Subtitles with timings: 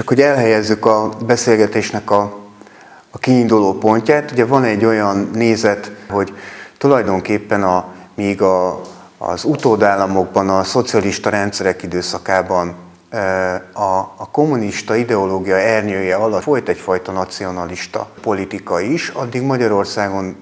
[0.00, 2.38] Csak hogy elhelyezzük a beszélgetésnek a,
[3.10, 6.34] a kiinduló pontját, ugye van egy olyan nézet, hogy
[6.78, 8.80] tulajdonképpen a, míg a,
[9.18, 12.74] az utódállamokban, a szocialista rendszerek időszakában
[13.72, 20.36] a, a kommunista ideológia ernyője alatt folyt egyfajta nacionalista politika is, addig Magyarországon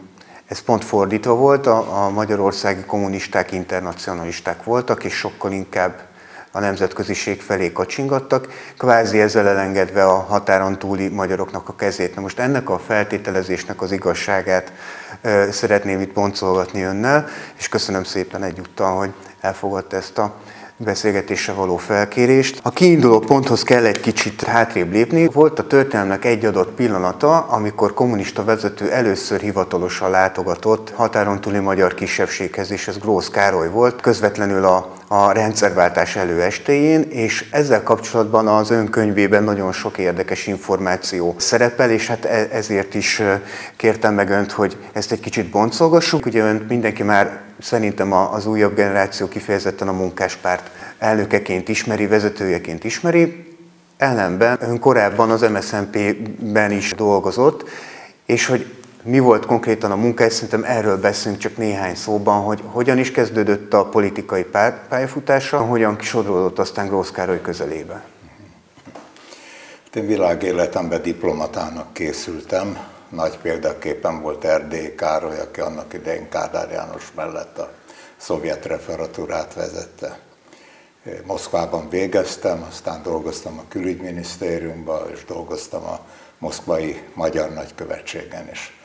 [0.46, 6.07] ez pont fordítva volt, a, a magyarországi kommunisták internacionalisták voltak, és sokkal inkább
[6.52, 8.48] a nemzetköziség felé kacsingattak,
[8.78, 12.14] kvázi ezzel elengedve a határon túli magyaroknak a kezét.
[12.14, 14.72] Na most ennek a feltételezésnek az igazságát
[15.20, 20.34] e, szeretném itt boncolgatni önnel, és köszönöm szépen egyúttal, hogy elfogadta ezt a
[20.78, 22.60] beszélgetésre való felkérést.
[22.62, 25.26] A kiinduló ponthoz kell egy kicsit hátrébb lépni.
[25.26, 31.94] Volt a történelmnek egy adott pillanata, amikor kommunista vezető először hivatalosan látogatott határon túli magyar
[31.94, 38.70] kisebbséghez, és ez Grósz Károly volt, közvetlenül a, a rendszerváltás előestéjén, és ezzel kapcsolatban az
[38.70, 43.22] önkönyvében nagyon sok érdekes információ szerepel, és hát e, ezért is
[43.76, 46.26] kértem meg önt, hogy ezt egy kicsit boncolgassuk.
[46.26, 53.46] Ugye önt mindenki már szerintem az újabb generáció kifejezetten a munkáspárt elnökeként ismeri, vezetőjeként ismeri,
[53.96, 57.68] ellenben ön korábban az MSZNP-ben is dolgozott,
[58.26, 58.77] és hogy
[59.08, 63.72] mi volt konkrétan a munka, szerintem erről beszélünk csak néhány szóban, hogy hogyan is kezdődött
[63.74, 64.46] a politikai
[64.88, 68.04] pályafutása, hogyan kisodródott aztán Grósz Károly közelébe.
[69.94, 72.78] Én világéletemben diplomatának készültem,
[73.08, 77.70] nagy példaképpen volt Erdély Károly, aki annak idején Kádár János mellett a
[78.16, 80.18] szovjet referatúrát vezette.
[81.24, 86.00] Moszkvában végeztem, aztán dolgoztam a külügyminisztériumban, és dolgoztam a
[86.38, 88.77] moszkvai magyar nagykövetségen is.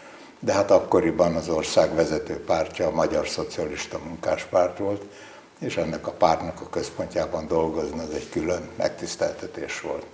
[0.43, 5.03] De hát akkoriban az ország vezető pártja a Magyar Szocialista Munkáspárt volt,
[5.59, 10.05] és ennek a pártnak a központjában dolgozni az egy külön megtiszteltetés volt.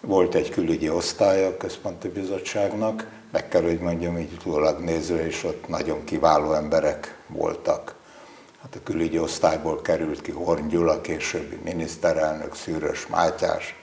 [0.00, 5.44] Volt egy külügyi osztály a központi bizottságnak, meg kell, hogy mondjam, így utólag nézve, és
[5.44, 7.94] ott nagyon kiváló emberek voltak.
[8.62, 13.74] Hát a külügyi osztályból került ki Horn Gyula, későbbi miniszterelnök, Szűrös Mátyás,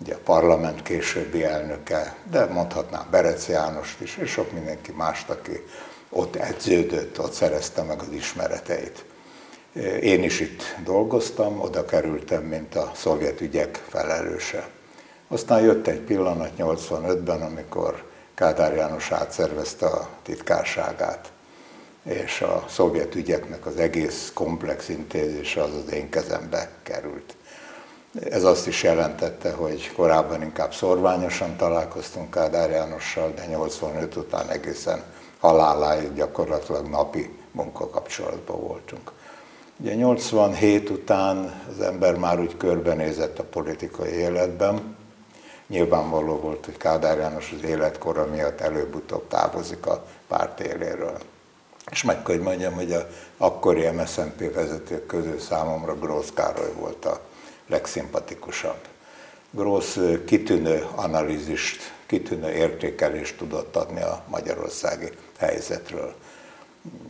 [0.00, 5.64] ugye a parlament későbbi elnöke, de mondhatnám Berec Jánost is, és sok mindenki mást, aki
[6.08, 9.04] ott edződött, ott szerezte meg az ismereteit.
[10.00, 14.68] Én is itt dolgoztam, oda kerültem, mint a szovjet ügyek felelőse.
[15.28, 21.32] Aztán jött egy pillanat 85-ben, amikor Kádár János átszervezte a titkárságát,
[22.02, 27.36] és a szovjet ügyeknek az egész komplex intézése az az én kezembe került.
[28.14, 35.02] Ez azt is jelentette, hogy korábban inkább szorványosan találkoztunk Kádár Jánossal, de 85 után egészen
[35.40, 39.12] haláláig gyakorlatilag napi munkakapcsolatban voltunk.
[39.76, 44.96] Ugye 87 után az ember már úgy körbenézett a politikai életben,
[45.66, 51.18] nyilvánvaló volt, hogy Kádár János az életkora miatt előbb-utóbb távozik a párt éléről.
[51.90, 53.06] És meg kell, hogy mondjam, hogy a
[53.36, 57.20] akkori MSZNP vezetők közül számomra Grósz Károly volt a
[57.70, 58.80] legszimpatikusabb.
[59.50, 65.08] Grósz kitűnő analízist, kitűnő értékelést tudott adni a magyarországi
[65.38, 66.14] helyzetről.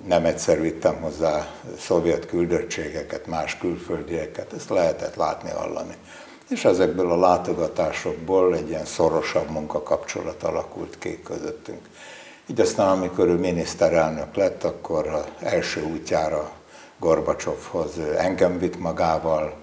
[0.07, 1.49] Nem egyszer vittem hozzá
[1.79, 5.95] szovjet küldöttségeket, más külföldieket, ezt lehetett látni, hallani
[6.51, 11.81] és ezekből a látogatásokból egy ilyen szorosabb munkakapcsolat alakult ki közöttünk.
[12.47, 16.51] Így aztán, amikor ő miniszterelnök lett, akkor az első útjára
[16.99, 19.60] Gorbacsovhoz engem vitt magával,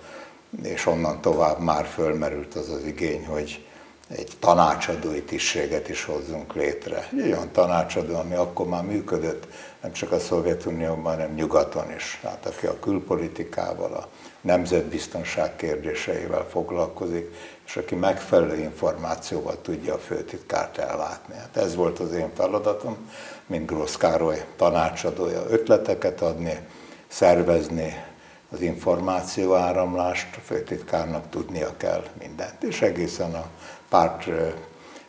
[0.63, 3.65] és onnan tovább már fölmerült az az igény, hogy
[4.09, 7.09] egy tanácsadói tisztséget is hozzunk létre.
[7.11, 9.47] Egy olyan tanácsadó, ami akkor már működött,
[9.81, 12.19] nem csak a Szovjetunióban, hanem nyugaton is.
[12.21, 14.07] Tehát aki a külpolitikával, a
[14.41, 17.35] nemzetbiztonság kérdéseivel foglalkozik,
[17.65, 21.35] és aki megfelelő információval tudja a főtitkárt ellátni.
[21.35, 22.97] Hát ez volt az én feladatom,
[23.45, 26.59] mint Grósz Károly tanácsadója, ötleteket adni,
[27.07, 28.03] szervezni
[28.51, 33.45] az információ áramlást, a főtitkárnak tudnia kell mindent, és egészen a
[33.89, 34.23] párt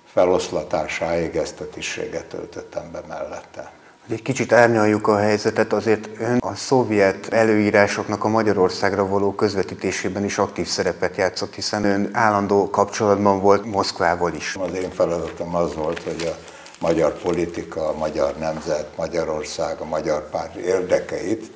[0.04, 3.72] feloszlatásáig ezt a tisztséget töltöttem be mellette.
[4.10, 10.38] Egy kicsit árnyaljuk a helyzetet, azért ön a szovjet előírásoknak a Magyarországra való közvetítésében is
[10.38, 14.56] aktív szerepet játszott, hiszen ön állandó kapcsolatban volt Moszkvával is.
[14.60, 16.36] Az én feladatom az volt, hogy a
[16.80, 21.50] magyar politika, a magyar nemzet, Magyarország, a magyar párt érdekeit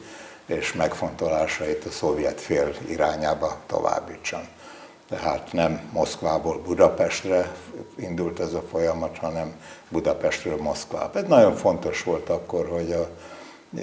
[0.56, 4.43] és megfontolásait a szovjet fél irányába továbbítsam
[5.12, 7.52] tehát nem Moszkvából Budapestre
[7.96, 9.54] indult ez a folyamat, hanem
[9.88, 11.19] Budapestről Moszkvába.
[11.19, 13.08] Ez nagyon fontos volt akkor, hogy a
[13.78, 13.82] e,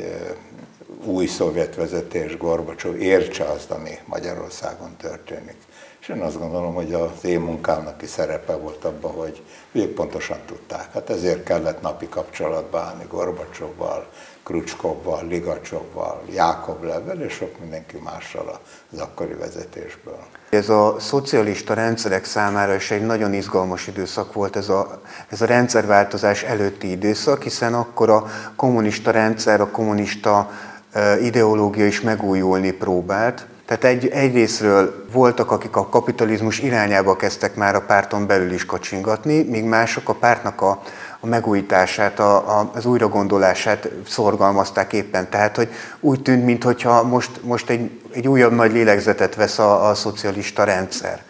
[1.06, 5.57] új szovjet vezetés Gorbacsov értse azt, ami Magyarországon történik.
[6.01, 10.39] És én azt gondolom, hogy az én munkámnak is szerepe volt abban, hogy ők pontosan
[10.45, 10.92] tudták.
[10.94, 14.07] Hát ezért kellett napi kapcsolatba állni Gorbacsovval,
[14.50, 18.60] Krucskovval, Ligacsovval, Jákoblevvel és sok mindenki mással
[18.92, 20.19] az akkori vezetésből.
[20.50, 25.46] Ez a szocialista rendszerek számára is egy nagyon izgalmas időszak volt ez a, ez a
[25.46, 28.25] rendszerváltozás előtti időszak, hiszen akkor a
[28.56, 30.51] kommunista rendszer, a kommunista
[31.22, 33.46] ideológia is megújulni próbált.
[33.66, 39.44] Tehát egy, egyrésztről voltak, akik a kapitalizmus irányába kezdtek már a párton belül is kacsingatni,
[39.44, 40.81] míg mások a pártnak a,
[41.19, 45.30] a megújítását, a, a, az újragondolását szorgalmazták éppen.
[45.30, 45.69] Tehát, hogy
[46.00, 51.24] úgy tűnt, mintha most, most egy, egy újabb nagy lélegzetet vesz a, a szocialista rendszer.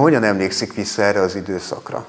[0.00, 2.06] Hogyan emlékszik vissza erre az időszakra?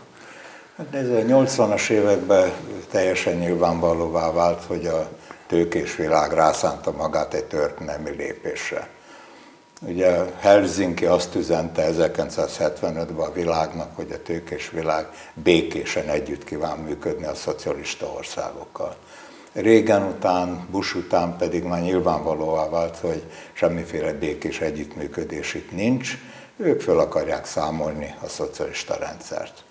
[0.77, 2.51] Hát nézd, a 80-as években
[2.91, 5.09] teljesen nyilvánvalóvá vált, hogy a
[5.47, 8.87] tőkés világ rászánta magát egy történelmi lépésre.
[9.88, 17.25] Ugye Helsinki azt üzente 1975-ben a világnak, hogy a tőkés világ békésen együtt kíván működni
[17.25, 18.95] a szocialista országokkal.
[19.53, 26.18] Régen után, Bush után pedig már nyilvánvalóvá vált, hogy semmiféle békés együttműködés itt nincs,
[26.57, 29.63] ők föl akarják számolni a szocialista rendszert.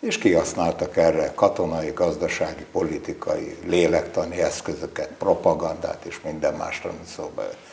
[0.00, 7.71] És kihasználtak erre katonai, gazdasági, politikai, lélektani eszközöket, propagandát és minden mást, amit szóba jött.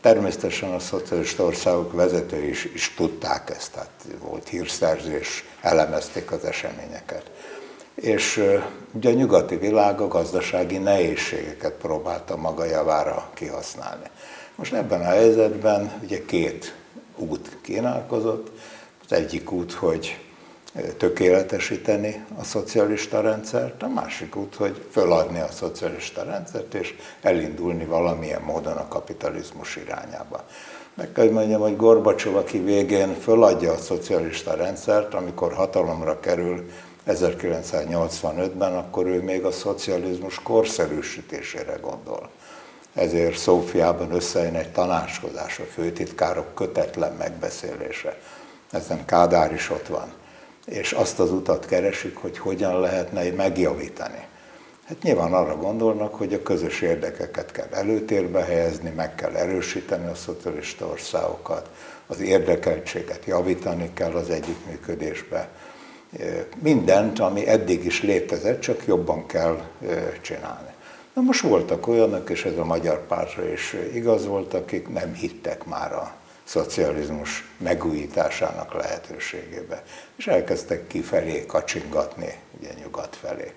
[0.00, 3.90] Természetesen a szocialista országok vezetői is, is tudták ezt, tehát
[4.20, 7.30] volt hírszerzés, elemezték az eseményeket.
[7.94, 8.44] És
[8.92, 14.06] ugye a nyugati világ a gazdasági nehézségeket próbálta maga javára kihasználni.
[14.54, 16.74] Most ebben a helyzetben ugye két
[17.16, 18.50] út kínálkozott.
[19.04, 20.27] Az egyik út, hogy
[20.96, 28.42] tökéletesíteni a szocialista rendszert, a másik út, hogy föladni a szocialista rendszert, és elindulni valamilyen
[28.42, 30.44] módon a kapitalizmus irányába.
[30.94, 36.70] Meg kell mondjam, hogy Gorbacsov, aki végén föladja a szocialista rendszert, amikor hatalomra kerül
[37.06, 42.28] 1985-ben, akkor ő még a szocializmus korszerűsítésére gondol.
[42.94, 48.18] Ezért Szófiában összejön egy tanácskozás, a főtitkárok kötetlen megbeszélése.
[48.70, 50.12] Ezen Kádár is ott van
[50.68, 54.26] és azt az utat keresik, hogy hogyan lehetne megjavítani.
[54.86, 60.14] Hát nyilván arra gondolnak, hogy a közös érdekeket kell előtérbe helyezni, meg kell erősíteni a
[60.14, 61.70] szocialista országokat,
[62.06, 65.48] az érdekeltséget javítani kell az együttműködésbe.
[66.62, 69.60] Mindent, ami eddig is létezett, csak jobban kell
[70.20, 70.70] csinálni.
[71.14, 75.64] Na most voltak olyanok, és ez a magyar pártra is igaz volt, akik nem hittek
[75.64, 76.14] már a
[76.48, 79.82] szocializmus megújításának lehetőségébe.
[80.16, 83.52] És elkezdtek kifelé kacsingatni, ugye nyugat felé.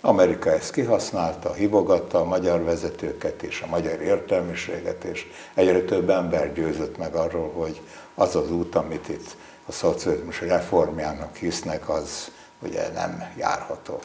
[0.00, 6.52] Amerika ezt kihasználta, hívogatta a magyar vezetőket és a magyar értelmiséget, és egyre több ember
[6.52, 7.80] győzött meg arról, hogy
[8.14, 9.36] az az út, amit itt
[9.66, 12.30] a szocializmus reformjának hisznek, az
[12.62, 13.98] ugye nem járható.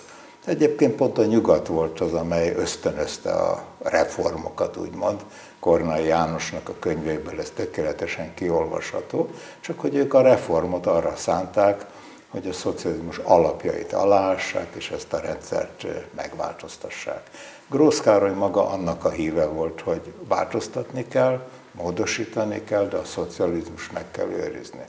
[0.46, 5.22] Egyébként pont a nyugat volt az, amely ösztönözte a reformokat, úgymond,
[5.64, 9.30] Kornai Jánosnak a könyvéből ez tökéletesen kiolvasható,
[9.60, 11.86] csak hogy ők a reformot arra szánták,
[12.30, 17.30] hogy a szocializmus alapjait alássák, és ezt a rendszert megváltoztassák.
[17.70, 23.92] Grósz Károly maga annak a híve volt, hogy változtatni kell, módosítani kell, de a szocializmus
[23.92, 24.86] meg kell őrizni.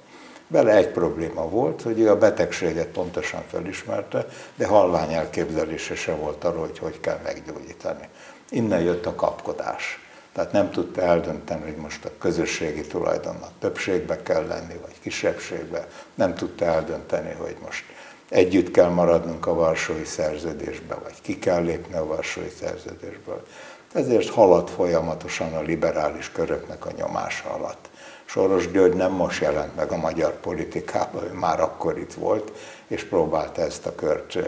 [0.46, 6.44] Bele egy probléma volt, hogy ő a betegséget pontosan felismerte, de halvány elképzelése se volt
[6.44, 8.08] arról, hogy hogy kell meggyógyítani.
[8.50, 10.04] Innen jött a kapkodás.
[10.34, 15.88] Tehát nem tudta eldönteni, hogy most a közösségi tulajdonnak többségbe kell lenni, vagy kisebbségbe.
[16.14, 17.84] Nem tudta eldönteni, hogy most
[18.29, 23.46] együtt kell maradnunk a Varsói Szerződésbe, vagy ki kell lépni a Varsói Szerződésből.
[23.93, 27.88] Ezért halad folyamatosan a liberális köröknek a nyomása alatt.
[28.24, 32.53] Soros György nem most jelent meg a magyar politikában, ő már akkor itt volt,
[32.86, 34.38] és próbálta ezt a kört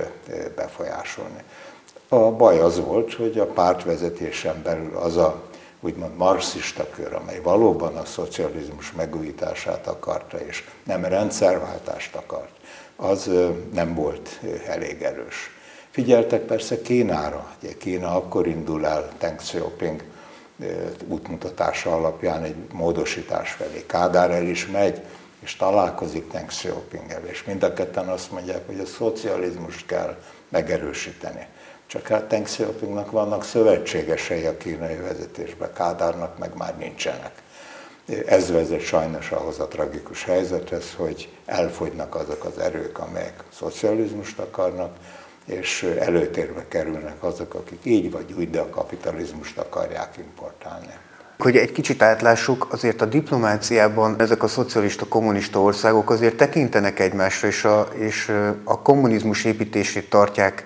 [0.56, 1.42] befolyásolni.
[2.08, 5.42] A baj az volt, hogy a pártvezetésen belül az a
[5.86, 12.50] úgymond marxista kör, amely valóban a szocializmus megújítását akarta, és nem rendszerváltást akart,
[12.96, 13.30] az
[13.72, 15.50] nem volt elég erős.
[15.90, 20.02] Figyeltek persze Kínára, ugye Kína akkor indul el Deng Xiaoping
[21.08, 23.84] útmutatása alapján egy módosítás felé.
[23.86, 25.02] Kádár el is megy,
[25.40, 30.16] és találkozik Deng Xiaoping-el, és mind a ketten azt mondják, hogy a szocializmust kell
[30.48, 31.46] megerősíteni.
[31.86, 37.32] Csak hát Deng Xiaopingnak vannak szövetségesei a kínai vezetésben, Kádárnak meg már nincsenek.
[38.26, 44.96] Ez vezet sajnos ahhoz a tragikus helyzethez, hogy elfogynak azok az erők, amelyek szocializmust akarnak,
[45.44, 50.94] és előtérbe kerülnek azok, akik így vagy úgy, de a kapitalizmust akarják importálni.
[51.38, 57.48] Hogy egy kicsit átlássuk, azért a diplomáciában ezek a szocialista, kommunista országok azért tekintenek egymásra,
[57.48, 58.32] és a, és
[58.64, 60.64] a kommunizmus építését tartják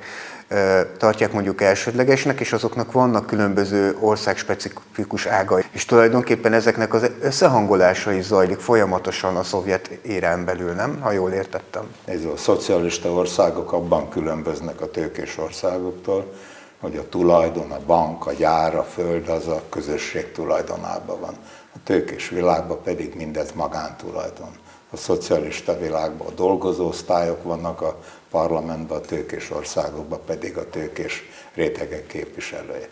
[0.99, 5.64] tartják mondjuk elsődlegesnek, és azoknak vannak különböző országspecifikus ágai.
[5.71, 11.00] És tulajdonképpen ezeknek az összehangolása is zajlik folyamatosan a szovjet érán belül, nem?
[11.00, 11.83] Ha jól értettem.
[12.04, 16.33] Ez a szocialista országok abban különböznek a tőkés országoktól,
[16.80, 21.35] hogy a tulajdon, a bank, a gyár, a föld az a közösség tulajdonában van.
[21.75, 24.50] A tőkés világban pedig mindez magántulajdon.
[24.92, 27.99] A szocialista világban a dolgozó osztályok vannak, a
[28.31, 31.23] parlamentben, a tőkés országokban pedig a tőkés
[31.55, 32.89] rétegek képviselője.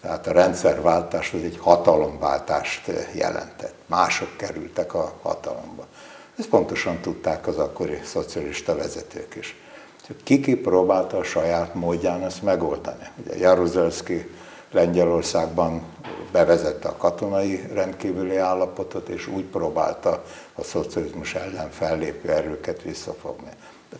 [0.00, 3.74] Tehát a rendszerváltás az egy hatalomváltást jelentett.
[3.86, 5.86] Mások kerültek a hatalomba.
[6.38, 9.56] Ezt pontosan tudták az akkori szocialista vezetők is.
[10.22, 13.06] Kiki próbálta a saját módján ezt megoldani.
[13.24, 14.30] Ugye Jaruzelszki
[14.70, 15.82] Lengyelországban
[16.32, 23.50] bevezette a katonai rendkívüli állapotot, és úgy próbálta a szocializmus ellen fellépő erőket visszafogni.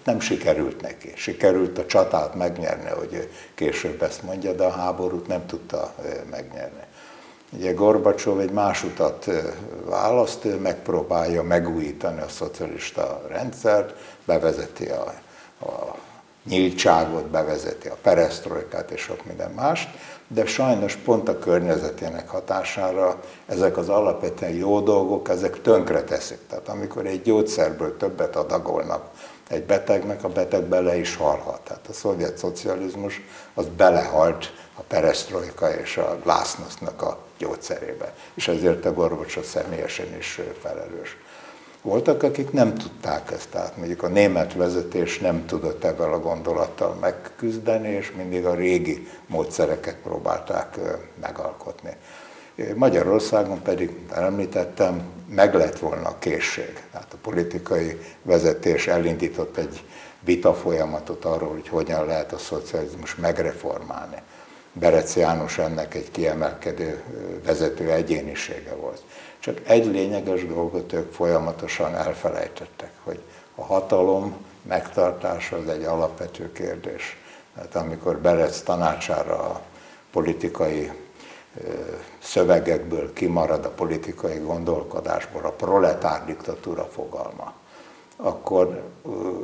[0.05, 1.13] Nem sikerült neki.
[1.17, 5.95] Sikerült a csatát megnyerni, hogy később ezt mondja, de a háborút nem tudta
[6.31, 6.83] megnyerni.
[7.53, 9.31] Ugye Gorbacsov egy más utat
[9.85, 15.15] választ, ő megpróbálja megújítani a szocialista rendszert, bevezeti a,
[15.61, 15.97] a
[16.45, 19.89] nyíltságot, bevezeti a peresztrojkát és sok minden mást,
[20.29, 26.39] de sajnos pont a környezetének hatására ezek az alapvetően jó dolgok, ezek tönkre teszik.
[26.49, 29.11] Tehát amikor egy gyógyszerből többet adagolnak
[29.51, 31.61] egy betegnek, a beteg bele is halhat.
[31.61, 33.21] Tehát a szovjet szocializmus
[33.55, 38.15] az belehalt a perestroika és a glásznosznak a gyógyszerébe.
[38.35, 41.17] És ezért a Gorbacsov személyesen is felelős.
[41.83, 46.95] Voltak, akik nem tudták ezt, tehát mondjuk a német vezetés nem tudott ebben a gondolattal
[47.01, 50.79] megküzdeni, és mindig a régi módszereket próbálták
[51.21, 51.97] megalkotni.
[52.75, 56.83] Magyarországon pedig, említettem, meg lett volna a készség.
[56.93, 59.85] Tehát a politikai vezetés elindított egy
[60.21, 64.17] vita folyamatot arról, hogy hogyan lehet a szocializmus megreformálni.
[64.73, 67.03] Berec János ennek egy kiemelkedő
[67.45, 69.03] vezető egyénisége volt.
[69.39, 73.21] Csak egy lényeges dolgot ők folyamatosan elfelejtettek, hogy
[73.55, 77.17] a hatalom megtartása az egy alapvető kérdés.
[77.55, 79.61] Tehát amikor Berec tanácsára a
[80.13, 80.91] politikai
[82.23, 87.53] szövegekből kimarad a politikai gondolkodásból a proletár diktatúra fogalma,
[88.17, 88.83] akkor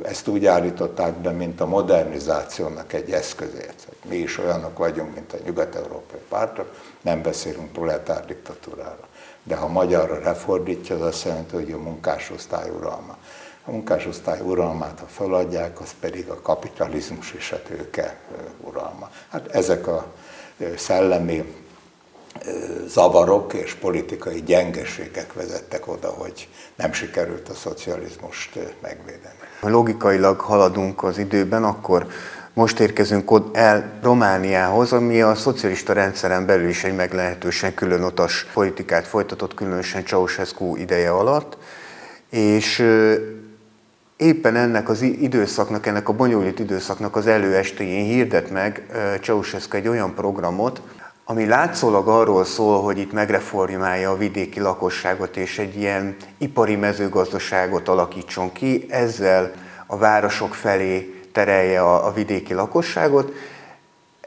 [0.03, 3.87] ezt úgy állították be, mint a modernizációnak egy eszközét.
[3.87, 9.07] Hogy mi is olyanok vagyunk, mint a nyugat-európai pártok, nem beszélünk proletár diktatúrára.
[9.43, 13.17] De ha magyarra lefordítja, az azt jelenti, hogy a munkásosztály uralma.
[13.65, 18.19] A munkásosztály uralmát, ha feladják, az pedig a kapitalizmus és a tőke
[18.61, 19.09] uralma.
[19.29, 20.05] Hát ezek a
[20.75, 21.65] szellemi
[22.87, 29.35] zavarok és politikai gyengeségek vezettek oda, hogy nem sikerült a szocializmust megvédeni.
[29.61, 32.07] Ha logikailag haladunk az időben, akkor
[32.53, 39.53] most érkezünk el Romániához, ami a szocialista rendszeren belül is egy meglehetősen különutas politikát folytatott,
[39.53, 41.57] különösen Ceausescu ideje alatt,
[42.29, 42.85] és
[44.17, 48.85] éppen ennek az időszaknak, ennek a bonyolult időszaknak az előestéjén hirdet meg
[49.21, 50.81] Ceausescu egy olyan programot,
[51.29, 57.87] ami látszólag arról szól, hogy itt megreformálja a vidéki lakosságot és egy ilyen ipari mezőgazdaságot
[57.87, 59.51] alakítson ki, ezzel
[59.87, 63.31] a városok felé terelje a, a vidéki lakosságot,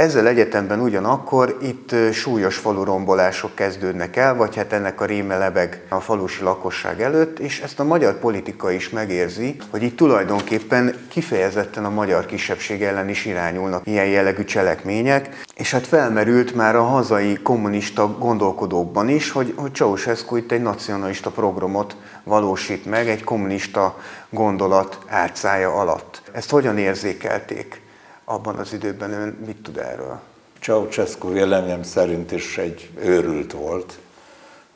[0.00, 6.00] ezzel egyetemben ugyanakkor itt súlyos falurombolások kezdődnek el, vagy hát ennek a réme lebeg a
[6.00, 11.90] falusi lakosság előtt, és ezt a magyar politika is megérzi, hogy itt tulajdonképpen kifejezetten a
[11.90, 18.16] magyar kisebbség ellen is irányulnak ilyen jellegű cselekmények, és hát felmerült már a hazai kommunista
[18.18, 23.98] gondolkodókban is, hogy, hogy Ceausescu itt egy nacionalista programot valósít meg egy kommunista
[24.30, 26.22] gondolat átszája alatt.
[26.32, 27.88] Ezt hogyan érzékelték?
[28.30, 30.20] Abban az időben ön mit tud erről?
[30.60, 33.98] Ceausescu véleményem szerint is egy őrült volt,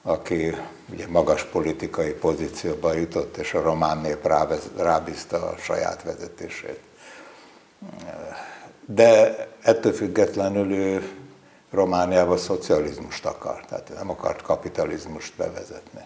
[0.03, 0.57] aki
[0.93, 4.27] ugye magas politikai pozícióba jutott, és a román nép
[4.77, 6.81] rábízta a saját vezetését.
[8.87, 11.11] De ettől függetlenül ő
[11.71, 16.01] Romániában szocializmust akart, tehát nem akart kapitalizmust bevezetni.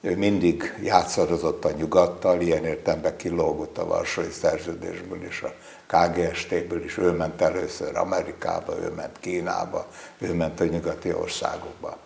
[0.00, 5.52] Ő mindig játszadozott a nyugattal, ilyen értelemben kilógott a Varsói Szerződésből is a
[5.88, 9.86] KGST-ből is, ő ment először Amerikába, ő ment Kínába,
[10.18, 11.96] ő ment a nyugati országokba.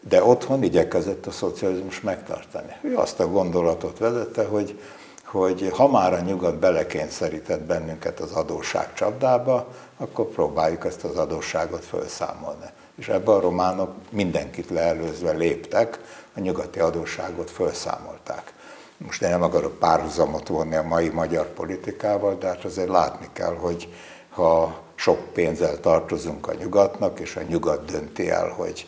[0.00, 2.76] De otthon igyekezett a szocializmus megtartani.
[2.82, 4.80] Ő azt a gondolatot vezette, hogy,
[5.24, 11.84] hogy ha már a nyugat belekényszerített bennünket az adósság csapdába, akkor próbáljuk ezt az adósságot
[11.84, 12.66] felszámolni.
[12.96, 15.98] És ebben a románok mindenkit leelőzve léptek,
[16.34, 18.52] a nyugati adósságot felszámolták.
[19.04, 23.54] Most én nem akarok párhuzamot vonni a mai magyar politikával, de hát azért látni kell,
[23.54, 23.94] hogy
[24.30, 28.86] ha sok pénzzel tartozunk a nyugatnak, és a nyugat dönti el, hogy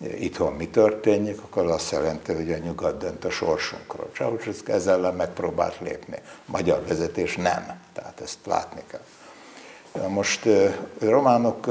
[0.00, 4.10] itthon mi történik, akkor azt jelenti, hogy a nyugat dönt a sorsunkról.
[4.14, 6.18] Ceausescu ezzel ellen megpróbált lépni.
[6.46, 7.80] Magyar vezetés nem.
[7.92, 10.08] Tehát ezt látni kell.
[10.08, 10.48] Most
[10.98, 11.66] románok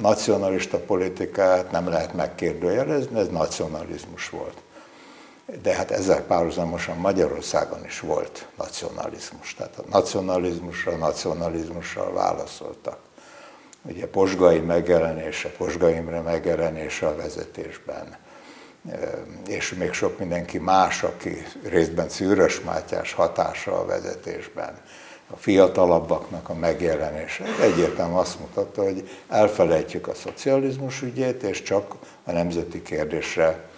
[0.00, 4.62] nacionalista politikáját nem lehet megkérdőjelezni, ez nacionalizmus volt.
[5.62, 9.54] De hát ezzel párhuzamosan Magyarországon is volt nacionalizmus.
[9.54, 12.98] Tehát a nacionalizmusra, nacionalizmussal válaszoltak.
[13.82, 18.16] Ugye Posgai megjelenése, Posgai Imre megjelenése a vezetésben,
[19.46, 24.80] és még sok mindenki más, aki részben Szűrös Mátyás hatása a vezetésben,
[25.30, 27.44] a fiatalabbaknak a megjelenése.
[27.60, 33.68] Egyértelműen azt mutatta, hogy elfelejtjük a szocializmus ügyét, és csak a nemzeti kérdésre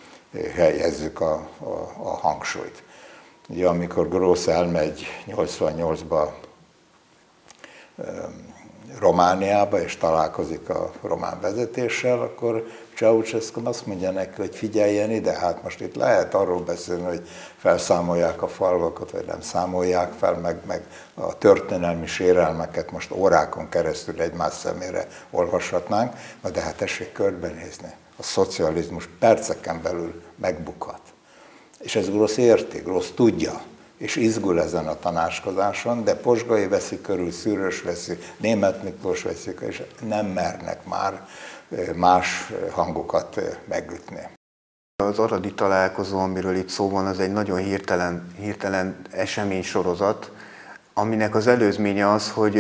[0.55, 1.69] helyezzük a, a,
[2.03, 2.83] a hangsúlyt.
[3.49, 6.29] Ugye amikor Grósz elmegy 88-ba
[8.99, 15.63] Romániába, és találkozik a román vezetéssel, akkor Ceausescu azt mondja neki, hogy figyeljen ide, hát
[15.63, 20.83] most itt lehet arról beszélni, hogy felszámolják a falvakat, vagy nem számolják fel, meg, meg
[21.15, 26.13] a történelmi sérelmeket most órákon keresztül egymás szemére olvashatnánk,
[26.53, 27.95] de hát tessék körbenézni.
[28.21, 31.01] A szocializmus perceken belül megbukhat.
[31.79, 33.61] És ez Grossz érti, Grossz tudja,
[33.97, 39.83] és izgul ezen a tanácskozáson, de Posgai veszi körül, Szűrös veszi, Német Miklós veszi, és
[40.01, 41.27] nem mernek már
[41.95, 44.29] más hangokat megütni.
[45.03, 50.31] Az aradi találkozó, amiről itt szó van, az egy nagyon hirtelen, hirtelen esemény sorozat,
[50.95, 52.55] aminek az előzménye az, hogy,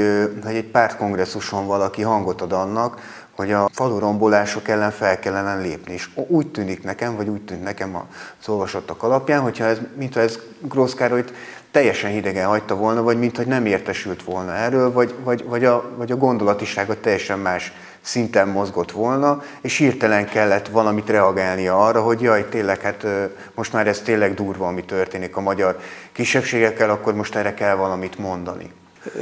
[0.44, 3.00] hogy egy pártkongresszuson valaki hangot ad annak,
[3.40, 5.92] hogy a falurombolások ellen fel kellene lépni.
[5.92, 7.96] És úgy tűnik nekem, vagy úgy tűnik nekem
[8.40, 11.32] az olvasottak alapján, hogyha ez, mintha ez Grósz Károlyt
[11.70, 16.12] teljesen hidegen hagyta volna, vagy mintha nem értesült volna erről, vagy, vagy, vagy, a, vagy
[16.12, 22.48] a gondolatisága teljesen más szinten mozgott volna, és hirtelen kellett valamit reagálnia arra, hogy jaj,
[22.48, 23.06] tényleg, hát
[23.54, 25.78] most már ez tényleg durva, ami történik a magyar
[26.12, 28.72] kisebbségekkel, akkor most erre kell valamit mondani.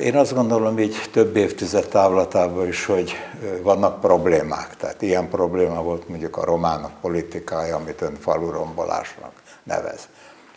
[0.00, 3.12] Én azt gondolom így több évtized távlatában is, hogy
[3.62, 4.76] vannak problémák.
[4.76, 10.08] Tehát ilyen probléma volt mondjuk a románok politikája, amit ön falurombolásnak nevez.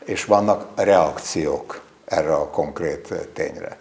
[0.06, 3.78] És vannak reakciók erre a konkrét tényre.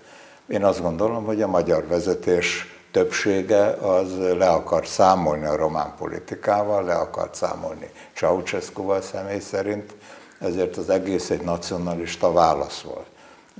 [0.48, 6.84] Én azt gondolom, hogy a magyar vezetés többsége az le akar számolni a román politikával,
[6.84, 9.94] le akar számolni Ceausescu-val személy szerint,
[10.40, 13.06] ezért az egész egy nacionalista válasz volt.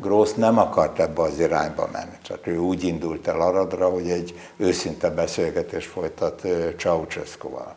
[0.00, 4.34] Grósz nem akart ebbe az irányba menni, csak ő úgy indult el Aradra, hogy egy
[4.56, 6.46] őszinte beszélgetés folytat
[6.78, 7.74] Ceausescu-val.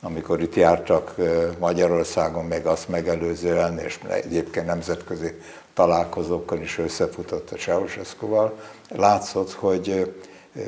[0.00, 1.14] Amikor itt jártak
[1.58, 5.40] Magyarországon, még azt megelőzően, és egyébként nemzetközi
[5.74, 10.14] találkozókon is összefutott a Ceausescu-val, látszott, hogy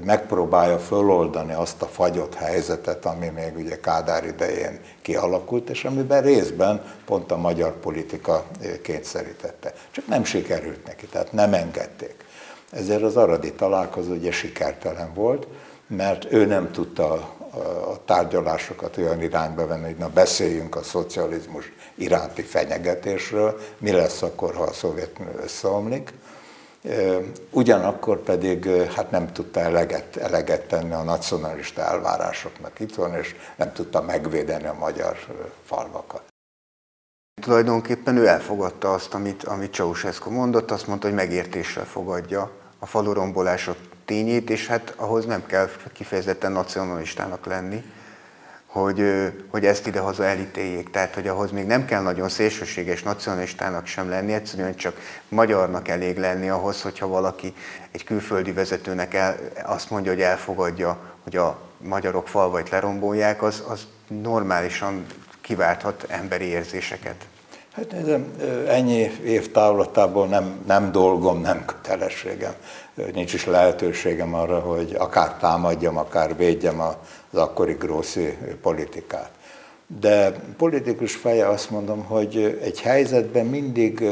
[0.04, 6.82] megpróbálja föloldani azt a fagyott helyzetet, ami még ugye Kádár idején kialakult, és amiben részben
[7.04, 8.44] pont a magyar politika
[8.82, 9.72] kényszerítette.
[9.90, 12.24] Csak nem sikerült neki, tehát nem engedték.
[12.70, 15.46] Ezért az aradi találkozó ugye sikertelen volt,
[15.86, 17.12] mert ő nem tudta
[17.90, 24.54] a tárgyalásokat olyan irányba venni, hogy na beszéljünk a szocializmus iránti fenyegetésről, mi lesz akkor,
[24.54, 26.12] ha a Szovjetunió összeomlik,
[27.50, 33.72] Ugyanakkor pedig hát nem tudta eleget, eleget tenni a nacionalista elvárásoknak itt van, és nem
[33.72, 35.16] tudta megvédeni a magyar
[35.64, 36.22] falvakat.
[37.42, 43.76] Tulajdonképpen ő elfogadta azt, amit, amit Ceausescu mondott, azt mondta, hogy megértéssel fogadja a falurombolások
[44.04, 47.84] tényét, és hát ahhoz nem kell kifejezetten nacionalistának lenni
[48.74, 49.04] hogy,
[49.50, 50.90] hogy ezt idehaza elítéljék.
[50.90, 54.96] Tehát, hogy ahhoz még nem kell nagyon szélsőséges nacionalistának sem lenni, egyszerűen csak
[55.28, 57.54] magyarnak elég lenni ahhoz, hogyha valaki
[57.90, 63.86] egy külföldi vezetőnek el, azt mondja, hogy elfogadja, hogy a magyarok falvait lerombolják, az, az
[64.22, 65.06] normálisan
[65.40, 67.26] kiválthat emberi érzéseket.
[67.74, 68.20] Hát ez
[68.68, 72.54] ennyi év távlatából nem, nem dolgom, nem kötelességem.
[73.12, 76.80] Nincs is lehetőségem arra, hogy akár támadjam, akár védjem
[77.34, 79.30] az akkori grószi politikát.
[80.00, 84.04] De politikus feje azt mondom, hogy egy helyzetben mindig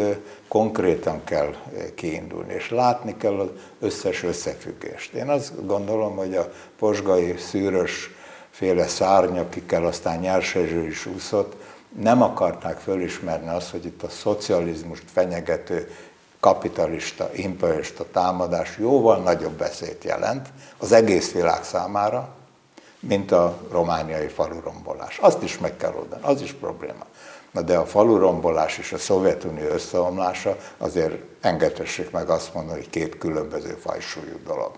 [0.48, 1.54] konkrétan kell
[1.94, 3.48] kiindulni, és látni kell az
[3.80, 5.12] összes összefüggést.
[5.12, 8.10] Én azt gondolom, hogy a posgai szűrös
[8.50, 11.54] féle szárny, akikkel aztán Nyársezső is úszott,
[11.98, 15.90] nem akarták fölismerni azt, hogy itt a szocializmust fenyegető
[16.40, 22.41] kapitalista, imperialista támadás jóval nagyobb veszélyt jelent az egész világ számára,
[23.08, 25.18] mint a romániai falurombolás.
[25.18, 27.06] Azt is meg kell oldani, az is probléma.
[27.50, 33.18] Na de a falurombolás és a Szovjetunió összeomlása azért engedhessék meg azt mondani, hogy két
[33.18, 34.70] különböző fajsúlyú dolog.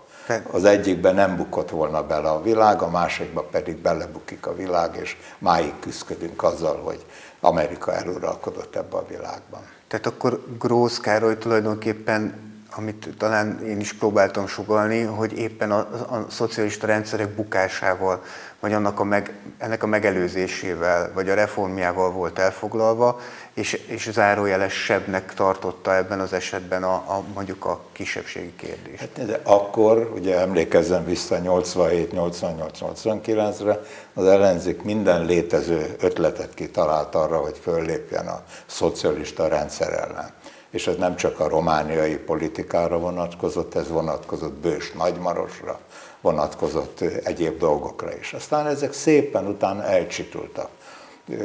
[0.50, 5.16] Az egyikben nem bukott volna bele a világ, a másikban pedig belebukik a világ, és
[5.38, 7.04] máig küzdködünk azzal, hogy
[7.40, 9.60] Amerika eluralkodott ebbe a világban.
[9.88, 16.26] Tehát akkor Grósz Károly tulajdonképpen amit talán én is próbáltam sugalni, hogy éppen a, a
[16.28, 18.22] szocialista rendszerek bukásával,
[18.60, 23.20] vagy annak a meg, ennek a megelőzésével, vagy a reformjával volt elfoglalva,
[23.54, 28.98] és, és zárójelesebbnek tartotta ebben az esetben a, a mondjuk a kisebbségi kérdés.
[28.98, 33.80] Hát, de akkor, ugye emlékezzem vissza 87-88-89-re,
[34.14, 40.32] az ellenzék minden létező ötletet kitalált arra, hogy föllépjen a szocialista rendszer ellen
[40.74, 45.78] és ez nem csak a romániai politikára vonatkozott, ez vonatkozott Bős Nagymarosra,
[46.20, 48.32] vonatkozott egyéb dolgokra is.
[48.32, 50.68] Aztán ezek szépen utána elcsitultak.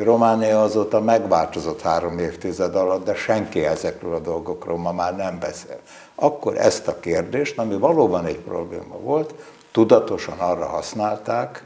[0.03, 5.79] Románia azóta megváltozott három évtized alatt, de senki ezekről a dolgokról ma már nem beszél.
[6.15, 9.33] Akkor ezt a kérdést, ami valóban egy probléma volt,
[9.71, 11.63] tudatosan arra használták,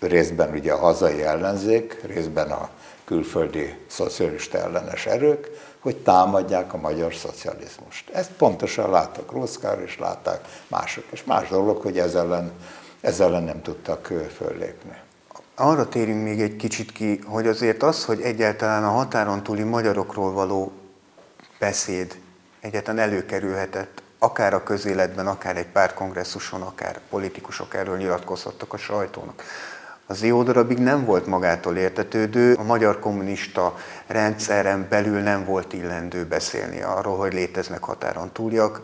[0.00, 2.68] részben ugye a hazai ellenzék, részben a
[3.04, 5.50] külföldi szocialista ellenes erők,
[5.86, 8.10] hogy támadják a magyar szocializmust.
[8.10, 11.04] Ezt pontosan láttak Roszkár, és látták mások.
[11.10, 12.52] És más dolog, hogy ezzel ellen,
[13.00, 14.96] ezzel ellen nem tudtak föllépni.
[15.54, 20.32] Arra térünk még egy kicsit ki, hogy azért az, hogy egyáltalán a határon túli magyarokról
[20.32, 20.72] való
[21.58, 22.18] beszéd
[22.60, 29.42] egyáltalán előkerülhetett, akár a közéletben, akár egy pár kongresszuson, akár politikusok erről nyilatkozhattak a sajtónak
[30.06, 36.24] az jó darabig nem volt magától értetődő, a magyar kommunista rendszeren belül nem volt illendő
[36.24, 38.80] beszélni arról, hogy léteznek határon túliak.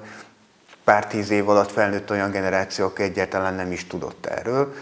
[0.84, 4.74] Pár tíz év alatt felnőtt olyan generáció, aki egyáltalán nem is tudott erről,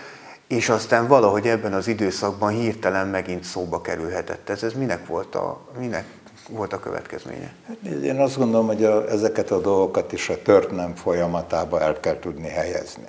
[0.46, 4.62] és aztán valahogy ebben az időszakban hirtelen megint szóba kerülhetett ez.
[4.62, 6.04] Ez minek volt a, minek
[6.48, 7.52] volt a következménye?
[7.66, 12.18] Hát én azt gondolom, hogy a, ezeket a dolgokat is a történelem folyamatába el kell
[12.18, 13.04] tudni helyezni.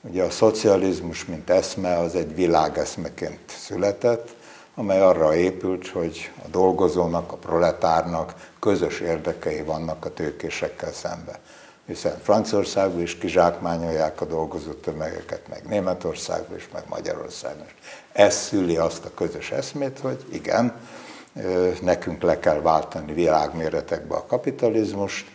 [0.00, 4.34] Ugye a szocializmus, mint eszme, az egy világeszmeként született,
[4.74, 11.38] amely arra épült, hogy a dolgozónak, a proletárnak közös érdekei vannak a tőkésekkel szembe.
[11.86, 17.74] Hiszen Franciaországban is kizsákmányolják a dolgozó tömegeket, meg Németországban is, meg Magyarországon is.
[18.12, 20.74] Ez szüli azt a közös eszmét, hogy igen,
[21.82, 25.26] nekünk le kell váltani világméretekbe a kapitalizmust,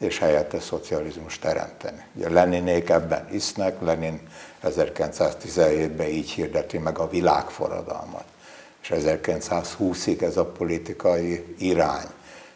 [0.00, 2.04] és helyette szocializmus teremteni.
[2.14, 4.20] Ugye Leninék ebben hisznek, Lenin
[4.64, 8.24] 1917-ben így hirdeti meg a világforradalmat.
[8.82, 12.06] És 1920-ig ez a politikai irány.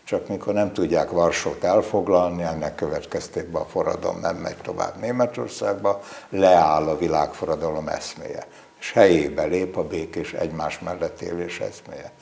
[0.05, 6.89] Csak mikor nem tudják Varsót elfoglalni, ennek következtében a forradalom nem megy tovább Németországba, leáll
[6.89, 8.47] a világforradalom eszméje.
[8.81, 12.13] És helyébe lép a békés egymás mellett élés eszméje.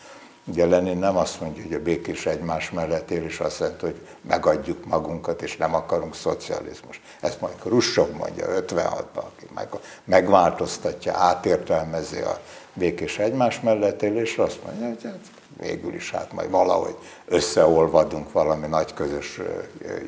[0.47, 4.01] Ugye Lenin nem azt mondja, hogy a békés egymás mellett él, és azt mondja, hogy
[4.29, 7.01] megadjuk magunkat, és nem akarunk szocializmus.
[7.21, 9.69] Ezt majd Khrushchev mondja 56-ban, aki meg,
[10.05, 12.41] megváltoztatja, átértelmezi a
[12.75, 15.19] békés egymás mellett élésre, azt mondja, hogy hát
[15.61, 19.41] végül is hát majd valahogy összeolvadunk, valami nagy közös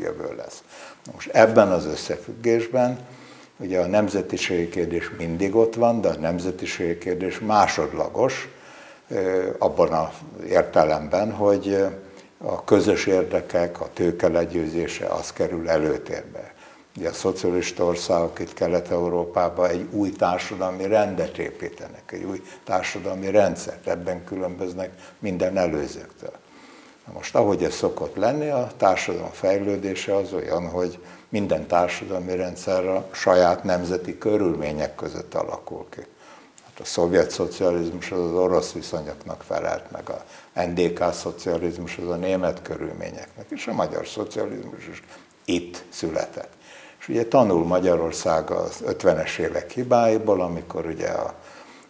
[0.01, 0.63] jövő lesz.
[1.13, 2.99] Most ebben az összefüggésben
[3.57, 8.49] ugye a nemzetiségi kérdés mindig ott van, de a nemzetiségi kérdés másodlagos,
[9.59, 10.09] abban az
[10.49, 11.87] értelemben, hogy
[12.39, 16.55] a közös érdekek, a tőke legyőzése az kerül előtérbe.
[16.97, 23.87] Ugye a szocialista országok itt Kelet-Európában egy új társadalmi rendet építenek, egy új társadalmi rendszert,
[23.87, 26.33] ebben különböznek minden előzőktől.
[27.07, 30.99] Na most ahogy ez szokott lenni, a társadalom fejlődése az olyan, hogy
[31.29, 36.01] minden társadalmi rendszer a saját nemzeti körülmények között alakul ki.
[36.75, 40.25] Hát a szovjet szocializmus az az orosz viszonyoknak felelt meg, a
[40.61, 45.03] NDK szocializmus az a német körülményeknek, és a magyar szocializmus is
[45.45, 46.53] itt született.
[46.99, 51.35] És ugye tanul Magyarország az 50-es évek hibáiból, amikor ugye a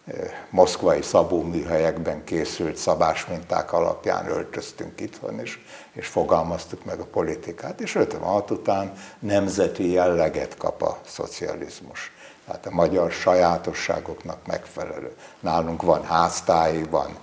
[0.07, 0.13] e,
[0.49, 7.95] moszkvai szabó műhelyekben készült szabásminták alapján öltöztünk itthon is, és fogalmaztuk meg a politikát, és
[7.95, 12.11] 56 után nemzeti jelleget kap a szocializmus
[12.45, 15.15] tehát a magyar sajátosságoknak megfelelő.
[15.39, 17.17] Nálunk van háztáji, van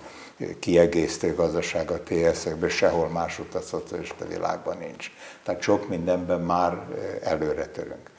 [0.59, 5.11] kiegészítő gazdaság a TSZ-ekben, sehol másút a szocialista világban nincs.
[5.43, 6.87] Tehát sok mindenben már
[7.23, 8.11] előre törünk.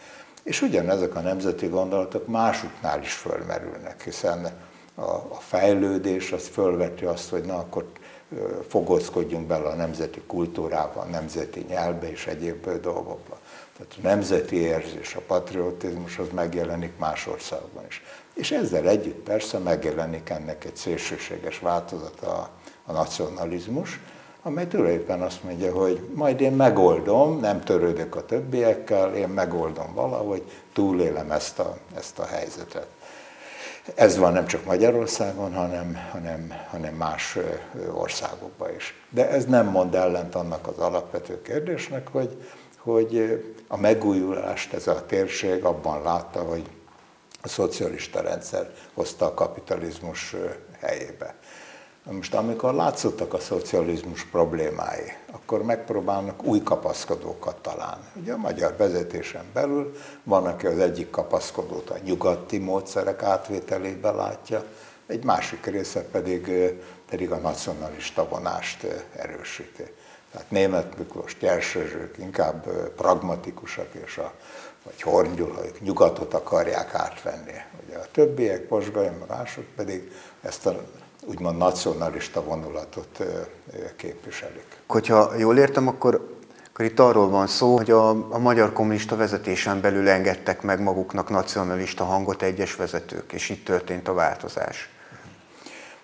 [0.42, 4.44] És ugyanezek a nemzeti gondolatok másuknál is fölmerülnek, hiszen
[4.94, 7.86] a, a fejlődés az fölveti azt, hogy na akkor
[8.68, 13.38] fogózkodjunk bele a nemzeti kultúrába, a nemzeti nyelvbe és egyéb dolgokba.
[13.76, 18.02] Tehát a nemzeti érzés, a patriotizmus az megjelenik más országban is.
[18.34, 22.50] És ezzel együtt persze megjelenik ennek egy szélsőséges változata a,
[22.86, 24.00] a nacionalizmus,
[24.42, 30.42] amely tulajdonképpen azt mondja, hogy majd én megoldom, nem törődök a többiekkel, én megoldom valahogy,
[30.72, 32.86] túlélem ezt a, ezt a helyzetet.
[33.94, 37.38] Ez van nem csak Magyarországon, hanem, hanem, hanem más
[37.92, 38.94] országokban is.
[39.10, 42.36] De ez nem mond ellent annak az alapvető kérdésnek, hogy,
[42.84, 46.70] hogy a megújulást ez a térség abban látta, hogy
[47.42, 50.36] a szocialista rendszer hozta a kapitalizmus
[50.80, 51.34] helyébe.
[52.10, 58.04] Most amikor látszottak a szocializmus problémái, akkor megpróbálnak új kapaszkodókat találni.
[58.14, 64.64] Ugye a magyar vezetésen belül van, aki az egyik kapaszkodót a nyugati módszerek átvételébe látja,
[65.06, 66.52] egy másik része pedig,
[67.08, 69.84] pedig a nacionalista vonást erősíti.
[70.34, 72.66] Tehát német Miklós, Gyersezsők inkább
[72.96, 74.32] pragmatikusak, és a,
[74.82, 77.52] vagy Horngyulajok nyugatot akarják átvenni.
[77.86, 80.82] Ugye a többiek, Posgai, mások pedig ezt a
[81.26, 83.24] úgymond nacionalista vonulatot
[83.96, 84.66] képviselik.
[84.86, 86.36] Hogyha jól értem, akkor,
[86.72, 91.30] akkor itt arról van szó, hogy a, a magyar kommunista vezetésen belül engedtek meg maguknak
[91.30, 94.88] nacionalista hangot egyes vezetők, és itt történt a változás.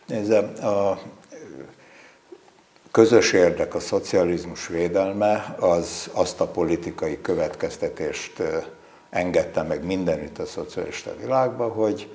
[0.06, 1.00] Nézze, a
[2.90, 8.42] közös érdek, a szocializmus védelme, az azt a politikai következtetést
[9.10, 12.10] engedte meg mindenütt a szocialista világban, hogy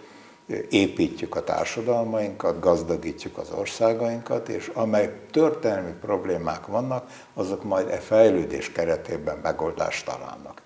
[0.70, 8.72] építjük a társadalmainkat, gazdagítjuk az országainkat, és amely történelmi problémák vannak, azok majd e fejlődés
[8.72, 10.62] keretében megoldást találnak.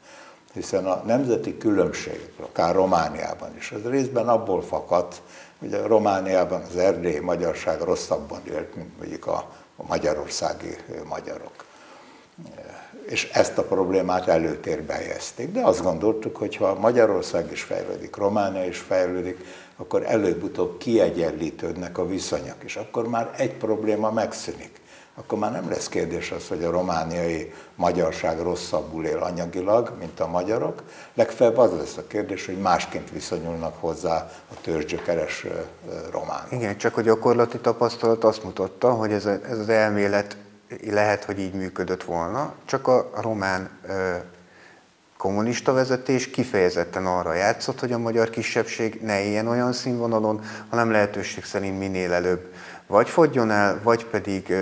[0.53, 5.21] Hiszen a nemzeti különbség, akár Romániában is, ez részben abból fakadt,
[5.59, 10.75] hogy a Romániában az erdélyi magyarság rosszabban élt, mint mondjuk a, a magyarországi
[11.07, 11.67] magyarok
[13.09, 15.51] és ezt a problémát előtérbe helyezték.
[15.51, 19.45] De azt gondoltuk, hogy ha Magyarország is fejlődik, Románia is fejlődik,
[19.77, 24.71] akkor előbb-utóbb kiegyenlítődnek a viszonyok, és akkor már egy probléma megszűnik.
[25.19, 30.27] Akkor már nem lesz kérdés az, hogy a romániai magyarság rosszabbul él anyagilag, mint a
[30.27, 30.83] magyarok.
[31.13, 35.45] Legfeljebb az lesz a kérdés, hogy másként viszonyulnak hozzá a törzsgyökeres
[36.11, 36.51] románok.
[36.51, 40.37] Igen, csak a gyakorlati tapasztalat azt mutatta, hogy ez, a, ez az elmélet
[40.85, 43.69] lehet, hogy így működött volna, csak a román
[45.17, 51.43] kommunista vezetés kifejezetten arra játszott, hogy a magyar kisebbség ne éljen olyan színvonalon, hanem lehetőség
[51.43, 52.53] szerint minél előbb
[52.87, 54.53] vagy fogjon el, vagy pedig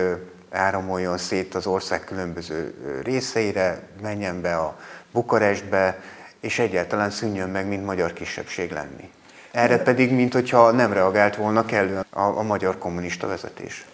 [0.57, 4.79] áramoljon szét az ország különböző részeire, menjen be a
[5.11, 5.99] Bukarestbe,
[6.39, 9.09] és egyáltalán szűnjön meg, mint magyar kisebbség lenni.
[9.51, 13.85] Erre pedig, mint hogyha nem reagált volna kellően a, a magyar kommunista vezetés.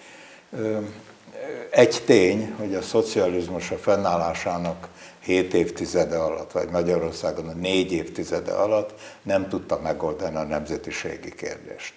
[1.70, 4.88] Egy tény, hogy a szocializmus a fennállásának
[5.20, 11.94] hét évtizede alatt, vagy Magyarországon a négy évtizede alatt nem tudta megoldani a nemzetiségi kérdést.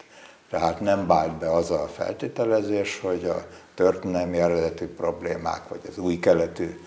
[0.51, 3.47] Tehát nem bált be az a feltételezés, hogy a
[3.77, 6.81] történelmi eredetű problémák, vagy az új keletű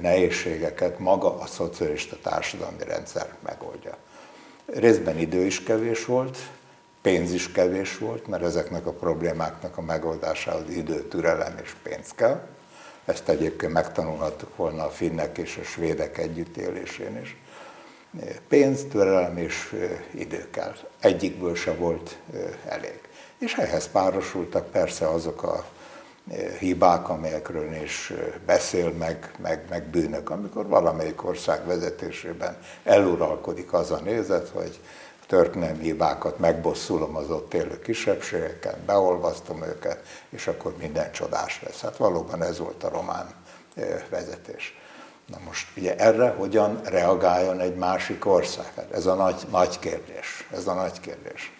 [0.00, 3.96] nehézségeket maga a szocialista társadalmi rendszer megoldja.
[4.66, 6.38] Részben idő is kevés volt,
[7.02, 12.46] pénz is kevés volt, mert ezeknek a problémáknak a megoldásához idő, türelem és pénz kell.
[13.04, 17.36] Ezt egyébként megtanulhattuk volna a finnek és a svédek együttélésén is.
[18.48, 19.74] Pénz, türelem és
[20.10, 20.72] idő kell.
[21.00, 22.18] Egyikből se volt
[22.68, 23.00] elég.
[23.38, 25.66] És ehhez párosultak persze azok a
[26.58, 28.12] hibák, amelyekről is
[28.46, 34.80] beszél, meg, meg, meg bűnök, amikor valamelyik ország vezetésében eluralkodik az a nézet, hogy
[35.26, 41.80] történelmi hibákat megbosszulom az ott élő kisebbségeken, beolvasztom őket, és akkor minden csodás lesz.
[41.80, 43.26] Hát valóban ez volt a román
[44.10, 44.78] vezetés.
[45.26, 48.72] Na most ugye erre hogyan reagáljon egy másik ország?
[48.76, 50.48] Hát ez a nagy, nagy kérdés.
[50.52, 51.55] Ez a nagy kérdés.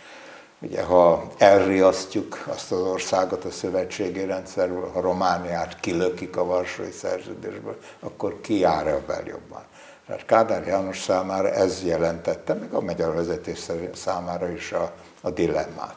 [0.66, 7.78] Ugye, ha elriasztjuk azt az országot a szövetségi rendszerből, ha Romániát kilökik a Varsói Szerződésből,
[8.00, 9.62] akkor ki jár ebben jobban?
[10.06, 13.58] Tehát Kádár János számára ez jelentette, meg a magyar vezetés
[13.94, 15.94] számára is a, a dilemmát.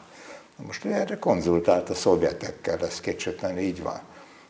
[0.56, 4.00] Most erre konzultált a szovjetekkel, ez kétségtelen így van.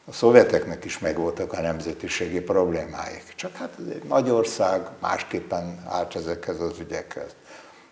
[0.04, 3.33] A szovjeteknek is megvoltak a nemzetiségi problémáik.
[3.37, 7.35] Csak hát ez egy nagy ország, másképpen állt ezekhez az ügyekhez.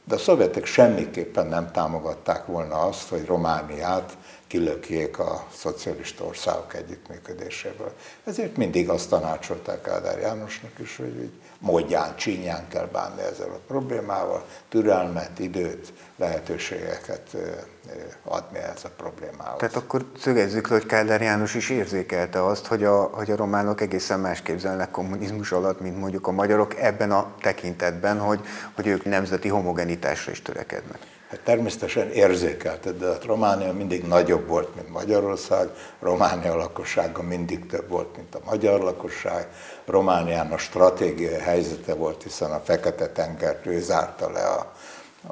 [0.08, 4.16] De a szovjetek semmiképpen nem támogatták volna azt, hogy Romániát
[4.46, 7.92] kilökjék a szocialista országok együttműködéséből.
[8.24, 13.60] Ezért mindig azt tanácsolták Ádár Jánosnak is, hogy így módján, csínyán kell bánni ezzel a
[13.66, 17.36] problémával, türelmet, időt, lehetőségeket
[18.24, 19.58] adni ez a problémához.
[19.58, 23.80] Tehát akkor szögezzük le, hogy Kádár János is érzékelte azt, hogy a, hogy a románok
[23.80, 28.40] egészen más képzelnek kommunizmus alatt, mint mondjuk a magyarok ebben a tekintetben, hogy,
[28.74, 30.98] hogy ők nemzeti homogenitásra is törekednek.
[31.28, 35.68] Hát természetesen érzékelte, de hát Románia mindig nagyobb volt, mint Magyarország,
[36.00, 39.48] Románia lakossága mindig több volt, mint a magyar lakosság.
[39.86, 44.72] Romániának stratégiai helyzete volt, hiszen a Fekete-tengert ő zárta le a,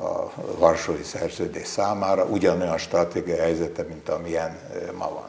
[0.06, 4.59] a Varsói Szerződés számára, ugyanolyan stratégiai helyzete, mint amilyen
[4.98, 5.28] ma van.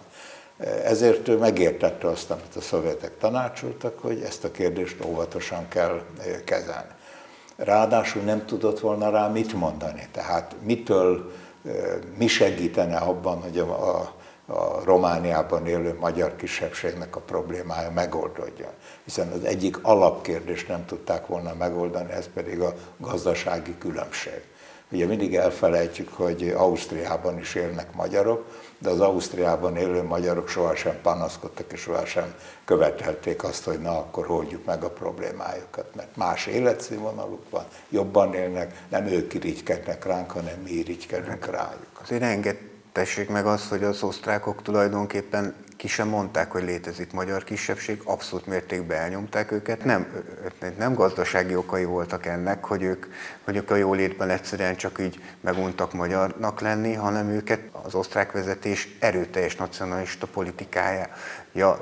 [0.84, 6.02] Ezért megértette azt, amit a szovjetek tanácsoltak, hogy ezt a kérdést óvatosan kell
[6.46, 6.96] kezelni
[7.58, 10.08] ráadásul nem tudott volna rá mit mondani.
[10.12, 11.32] Tehát mitől,
[12.18, 14.14] mi segítene abban, hogy a, a,
[14.54, 18.72] a Romániában élő magyar kisebbségnek a problémája megoldódjon.
[19.04, 24.42] Hiszen az egyik alapkérdést nem tudták volna megoldani, ez pedig a gazdasági különbség.
[24.92, 28.46] Ugye mindig elfelejtjük, hogy Ausztriában is élnek magyarok,
[28.80, 32.34] de az Ausztriában élő magyarok sohasem panaszkodtak, és sohasem
[32.66, 38.84] követelték azt, hogy na, akkor oldjuk meg a problémájukat, mert más életszínvonaluk van, jobban élnek,
[38.90, 42.02] nem ők irigykednek ránk, hanem mi irigykedünk rájuk.
[42.02, 48.02] Azért engedtessék meg azt, hogy az osztrákok tulajdonképpen ki sem mondták, hogy létezik magyar kisebbség,
[48.04, 49.84] abszolút mértékben elnyomták őket.
[49.84, 50.24] Nem,
[50.78, 53.06] nem gazdasági okai voltak ennek, hogy ők,
[53.44, 58.98] hogy ők a jólétben egyszerűen csak így meguntak magyarnak lenni, hanem őket az osztrák vezetés
[59.00, 61.10] erőteljes nacionalista politikája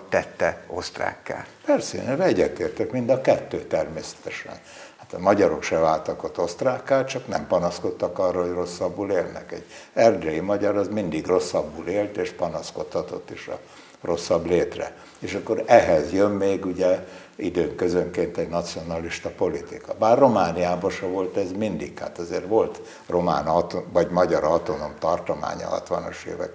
[0.09, 1.45] tette osztrákká.
[1.65, 4.53] Persze, én egyetértek, mind a kettő természetesen.
[4.97, 9.51] Hát a magyarok se váltak ott osztrákká, csak nem panaszkodtak arra, hogy rosszabbul élnek.
[9.51, 13.59] Egy erdélyi magyar az mindig rosszabbul élt, és panaszkodhatott is a
[14.05, 14.95] rosszabb létre.
[15.19, 19.93] És akkor ehhez jön még ugye időközönként egy nacionalista politika.
[19.99, 23.49] Bár Romániában se volt ez mindig, hát azért volt román
[23.91, 26.51] vagy magyar autonóm tartománya 60-as évek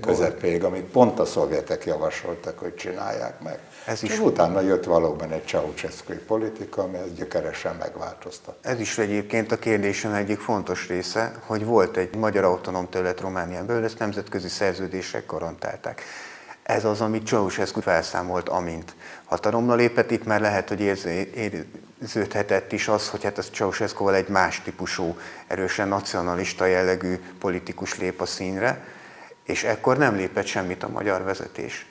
[0.00, 3.58] közepéig, amit pont a szovjetek javasoltak, hogy csinálják meg.
[3.86, 4.10] Ez is...
[4.10, 8.68] És utána jött valóban egy ceausescu politika, ami ezt gyökeresen megváltoztatta.
[8.68, 13.66] Ez is egyébként a kérdésem egyik fontos része, hogy volt egy magyar autonóm terület Románián
[13.66, 16.02] belül, ezt nemzetközi szerződések garantálták.
[16.66, 20.10] Ez az, amit Ceausescu felszámolt, amint hatalomra lépett.
[20.10, 20.80] Itt már lehet, hogy
[22.00, 28.20] érződhetett is az, hogy hát az ceausescu egy más típusú, erősen nacionalista jellegű politikus lép
[28.20, 28.84] a színre,
[29.44, 31.86] és ekkor nem lépett semmit a magyar vezetés.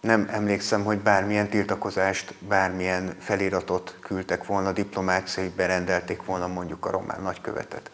[0.00, 7.20] Nem emlékszem, hogy bármilyen tiltakozást, bármilyen feliratot küldtek volna, diplomáciai berendelték volna mondjuk a román
[7.22, 7.90] nagykövetet.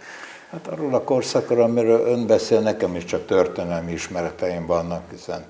[0.50, 5.44] Hát arról a korszakról, amiről ön beszél, nekem is csak történelmi ismereteim vannak, hiszen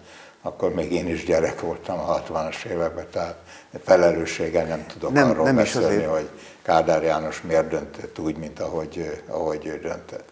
[0.46, 3.36] akkor még én is gyerek voltam a 60-as években, tehát
[3.84, 6.10] felelősséggel nem tudok nem, arról nem beszélni, azért...
[6.10, 6.28] hogy
[6.62, 10.28] Kádár János miért döntött úgy, mint ahogy, ahogy ő döntött.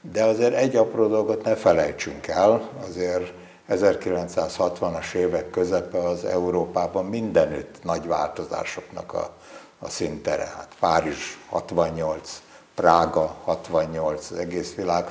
[0.00, 3.32] De azért egy apró dolgot ne felejtsünk el, azért
[3.68, 9.34] 1960-as évek közepe az Európában mindenütt nagy változásoknak a,
[9.78, 10.44] a szintere.
[10.56, 12.42] Hát Párizs 68,
[12.74, 15.06] Prága 68, az egész világ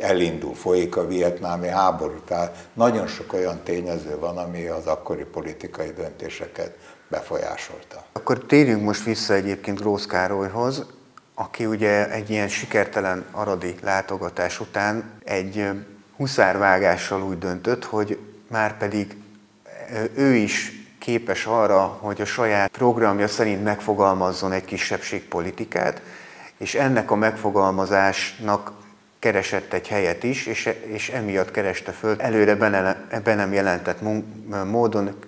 [0.00, 2.18] elindul, folyik a vietnámi háború.
[2.24, 6.76] Tehát nagyon sok olyan tényező van, ami az akkori politikai döntéseket
[7.08, 8.04] befolyásolta.
[8.12, 10.86] Akkor térjünk most vissza egyébként Grósz Károlyhoz,
[11.34, 15.70] aki ugye egy ilyen sikertelen aradi látogatás után egy
[16.16, 18.18] huszárvágással úgy döntött, hogy
[18.48, 19.16] már pedig
[20.14, 26.02] ő is képes arra, hogy a saját programja szerint megfogalmazzon egy kisebbségpolitikát,
[26.58, 28.72] és ennek a megfogalmazásnak
[29.24, 32.54] keresett egy helyet is, és, és emiatt kereste föl előre
[33.24, 33.98] be nem jelentett
[34.64, 35.18] módon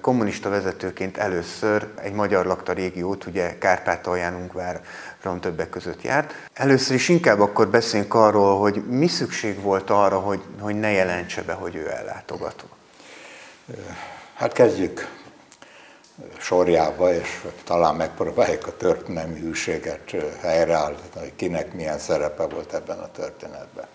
[0.00, 6.34] kommunista vezetőként először egy magyar lakta régiót, ugye Kárpátalján, Ungváron többek között járt.
[6.54, 11.42] Először is inkább akkor beszéljünk arról, hogy mi szükség volt arra, hogy, hogy ne jelentse
[11.42, 12.66] be, hogy ő ellátogató.
[14.34, 15.08] Hát kezdjük
[16.38, 23.10] sorjába, és talán megpróbáljuk a történelmi hűséget helyreállítani, hogy kinek milyen szerepe volt ebben a
[23.10, 23.86] történetben.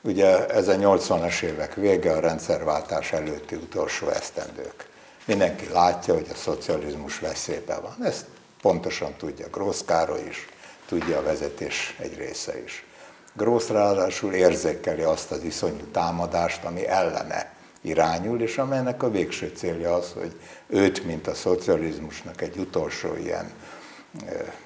[0.00, 4.88] Ugye ez a 80-as évek vége, a rendszerváltás előtti utolsó esztendők.
[5.24, 8.06] Mindenki látja, hogy a szocializmus veszélyben van.
[8.06, 8.24] Ezt
[8.60, 10.48] pontosan tudja Grósz Károly is,
[10.86, 12.84] tudja a vezetés egy része is.
[13.32, 19.94] Grósz ráadásul érzékeli azt az iszonyú támadást, ami ellene irányul, és amelynek a végső célja
[19.94, 23.52] az, hogy őt, mint a szocializmusnak egy utolsó ilyen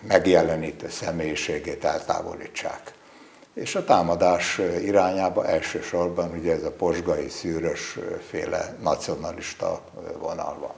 [0.01, 2.93] megjelenítő személyiségét eltávolítsák.
[3.55, 7.99] És a támadás irányába elsősorban ugye ez a posgai szűrös
[8.29, 9.81] féle nacionalista
[10.19, 10.73] vonal van.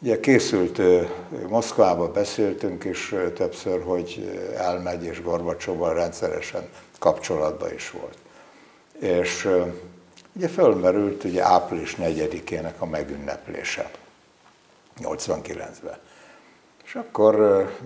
[0.00, 0.80] Ugye készült
[1.48, 8.18] Moszkvába, beszéltünk is többször, hogy elmegy, és Gorbacsóval rendszeresen kapcsolatban is volt.
[9.00, 9.48] És
[10.36, 13.90] ugye fölmerült ugye április 4-ének a megünneplése,
[15.02, 15.98] 89-ben.
[16.84, 17.34] És akkor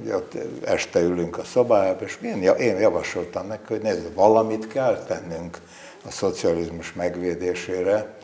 [0.03, 0.35] ugye, ott
[0.65, 5.59] este ülünk a szobájába, és én, én javasoltam neki, hogy nézd, valamit kell tennünk
[6.07, 8.19] a szocializmus megvédésére,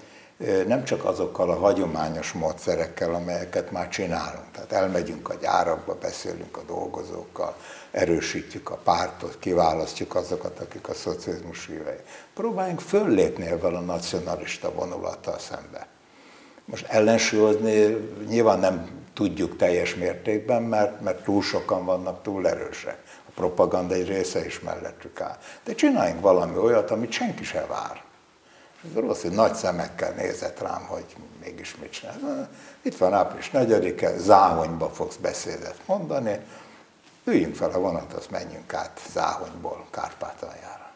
[0.66, 4.50] nem csak azokkal a hagyományos módszerekkel, amelyeket már csinálunk.
[4.52, 7.56] Tehát elmegyünk a gyárakba, beszélünk a dolgozókkal,
[7.91, 12.01] erősítjük a pártot, kiválasztjuk azokat, akik a szocializmus hívei.
[12.34, 15.87] Próbáljunk föllépni ebben a nacionalista vonulattal szembe.
[16.64, 17.97] Most ellensúlyozni
[18.28, 22.99] nyilván nem tudjuk teljes mértékben, mert, mert túl sokan vannak, túl erősek.
[23.28, 25.39] A propaganda egy része is mellettük áll.
[25.64, 28.05] De csináljunk valami olyat, amit senki se vár.
[28.95, 31.05] Rossz, hogy nagy szemekkel nézett rám, hogy
[31.45, 32.49] mégis mit csinál.
[32.82, 36.41] Itt van április 4-e, Záhonyba fogsz beszédet mondani,
[37.26, 40.90] üljünk fel a vonat, menjünk át Záhonyból Kárpátaljára.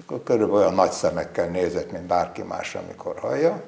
[0.00, 3.62] Akkor körülbelül olyan nagy szemekkel nézett, mint bárki más, amikor hallja,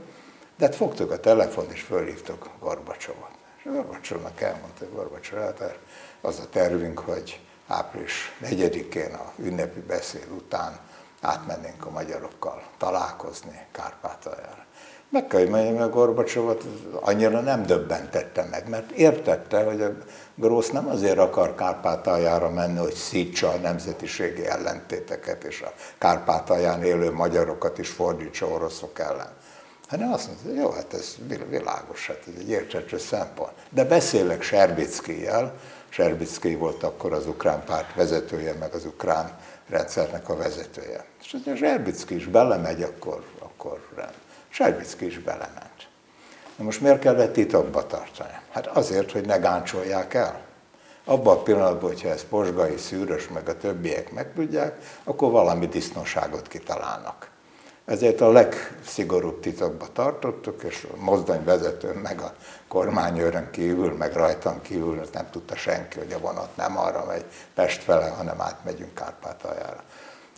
[0.57, 3.31] de hát fogtuk a telefon, és fölhívtuk Gorbacsovot.
[3.59, 5.79] És a Gorbacsovnak elmondta, hogy Gorbacsov, hát
[6.21, 10.79] az a tervünk, hogy április 4-én a ünnepi beszéd után
[11.21, 14.67] átmennénk a magyarokkal találkozni Kárpátaljára.
[15.11, 16.65] Meg kell, hogy mondjam, a Gorbacsovot
[17.01, 19.97] annyira nem döbbentette meg, mert értette, hogy a
[20.41, 27.13] Grósz nem azért akar Kárpátaljára menni, hogy szítsa a nemzetiségi ellentéteket és a Kárpátalján élő
[27.13, 29.33] magyarokat is fordítsa oroszok ellen.
[29.89, 31.17] Hanem azt mondta, jó, hát ez
[31.49, 33.53] világos, hát ez egy érthető szempont.
[33.71, 35.55] De beszélek Serbicki-jel,
[35.89, 41.05] Serbicki volt akkor az ukrán párt vezetője, meg az ukrán rendszernek a vezetője.
[41.23, 44.15] És ha Zserbicki is belemegy, akkor, akkor rend.
[44.53, 45.68] Zserbicki is belement.
[46.59, 48.39] Na most miért kellett titokba tartani?
[48.51, 50.41] Hát azért, hogy ne gáncsolják el.
[51.05, 57.31] Abban a pillanatban, hogyha ez posgai, szűrös, meg a többiek megtudják, akkor valami disznóságot kitalálnak.
[57.85, 62.35] Ezért a legszigorúbb titokba tartottuk, és a mozdonyvezetőn, meg a
[62.69, 67.83] kormányőrön kívül, meg rajtam kívül, nem tudta senki, hogy a vonat nem arra megy Pest
[67.83, 69.83] fele, hanem átmegyünk Kárpátaljára.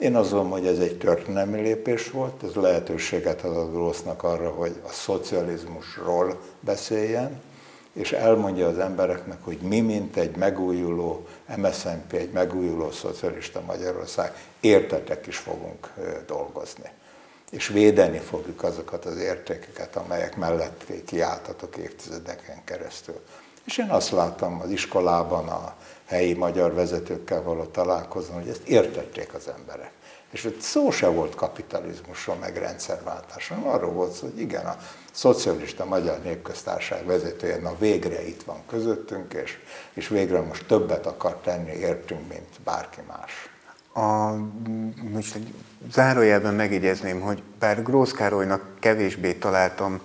[0.01, 4.93] Én azt hogy ez egy történelmi lépés volt, ez lehetőséget adott Grossnak arra, hogy a
[4.93, 7.41] szocializmusról beszéljen,
[7.93, 11.27] és elmondja az embereknek, hogy mi, mint egy megújuló
[11.57, 15.93] MSZNP, egy megújuló szocialista Magyarország, értetek is fogunk
[16.27, 16.91] dolgozni
[17.51, 23.21] és védeni fogjuk azokat az értékeket, amelyek mellett kiálltatok évtizedeken keresztül.
[23.65, 25.75] És én azt láttam az iskolában, a
[26.07, 29.93] helyi magyar vezetőkkel való találkozón, hogy ezt értették az emberek.
[30.31, 34.77] És hogy szó se volt kapitalizmusról, meg rendszerváltásról, arról volt szó, hogy igen, a
[35.13, 39.59] szocialista Magyar Népköztársaság vezetője na végre itt van közöttünk, és,
[39.93, 43.51] és végre most többet akar tenni értünk, mint bárki más.
[43.93, 44.35] A,
[45.13, 45.55] most egy
[45.93, 50.01] zárójelben megjegyezném, hogy bár Grósz Károlynak kevésbé találtam,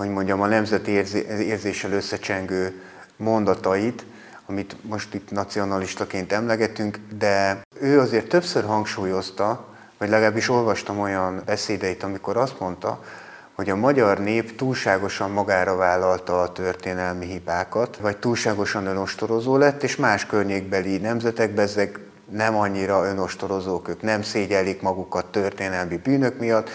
[0.00, 0.90] hogy mondjam, a nemzeti
[1.26, 2.82] érzéssel összecsengő
[3.16, 4.04] mondatait,
[4.46, 9.66] amit most itt nacionalistaként emlegetünk, de ő azért többször hangsúlyozta,
[9.98, 13.02] vagy legalábbis olvastam olyan beszédeit, amikor azt mondta,
[13.54, 19.96] hogy a magyar nép túlságosan magára vállalta a történelmi hibákat, vagy túlságosan önostorozó lett, és
[19.96, 21.98] más környékbeli nemzetekben ezek
[22.32, 26.70] nem annyira önostorozók, ők nem szégyelik magukat történelmi bűnök miatt,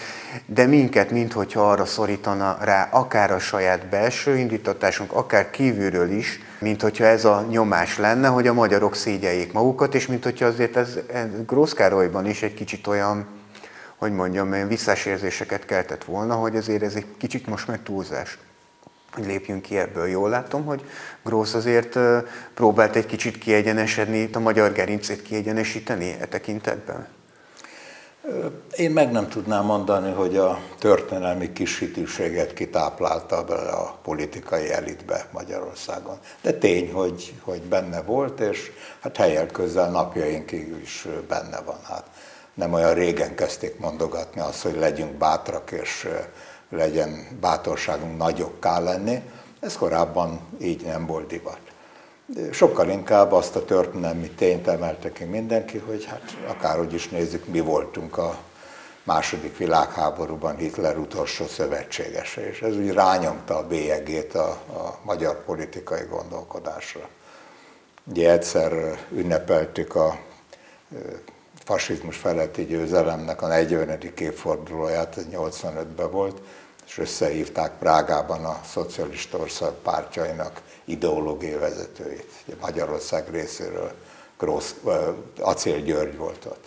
[0.46, 6.82] de minket, minthogyha arra szorítana rá akár a saját belső indítatásunk, akár kívülről is, mint
[6.82, 10.98] hogyha ez a nyomás lenne, hogy a magyarok szégyeljék magukat, és mint hogyha azért ez,
[11.12, 13.26] ez Grószkárolyban is egy kicsit olyan,
[13.96, 18.38] hogy mondjam, visszasérzéseket keltett volna, hogy azért ez egy kicsit most meg túlzás
[19.16, 20.06] hogy lépjünk ki ebből.
[20.06, 20.84] Jól látom, hogy
[21.24, 21.98] Grósz azért
[22.54, 27.06] próbált egy kicsit kiegyenesedni, a magyar gerincét kiegyenesíteni e tekintetben?
[28.76, 36.18] Én meg nem tudnám mondani, hogy a történelmi kisítőséget kitáplálta bele a politikai elitbe Magyarországon.
[36.42, 41.78] De tény, hogy, hogy benne volt, és hát helyek közel napjainkig is benne van.
[41.88, 42.04] Hát
[42.54, 46.08] nem olyan régen kezdték mondogatni azt, hogy legyünk bátrak, és
[46.70, 49.22] legyen bátorságunk nagyokká lenni.
[49.60, 51.58] Ez korábban így nem volt divat.
[52.50, 57.60] Sokkal inkább azt a történelmi tényt emelte ki mindenki, hogy hát akárhogy is nézzük, mi
[57.60, 58.38] voltunk a
[59.02, 66.04] második világháborúban Hitler utolsó szövetségese, és ez úgy rányomta a bélyegét a, a magyar politikai
[66.10, 67.08] gondolkodásra.
[68.04, 70.18] Ugye egyszer ünnepeltük a
[71.66, 73.98] fasizmus feletti győzelemnek a 40.
[74.18, 76.40] évfordulóját, ez 85-ben volt,
[76.86, 82.30] és összehívták Prágában a szocialista ország pártjainak ideológiai vezetőit.
[82.46, 83.92] Ugye Magyarország részéről
[84.38, 84.74] Grósz,
[85.40, 86.64] Acél György volt ott.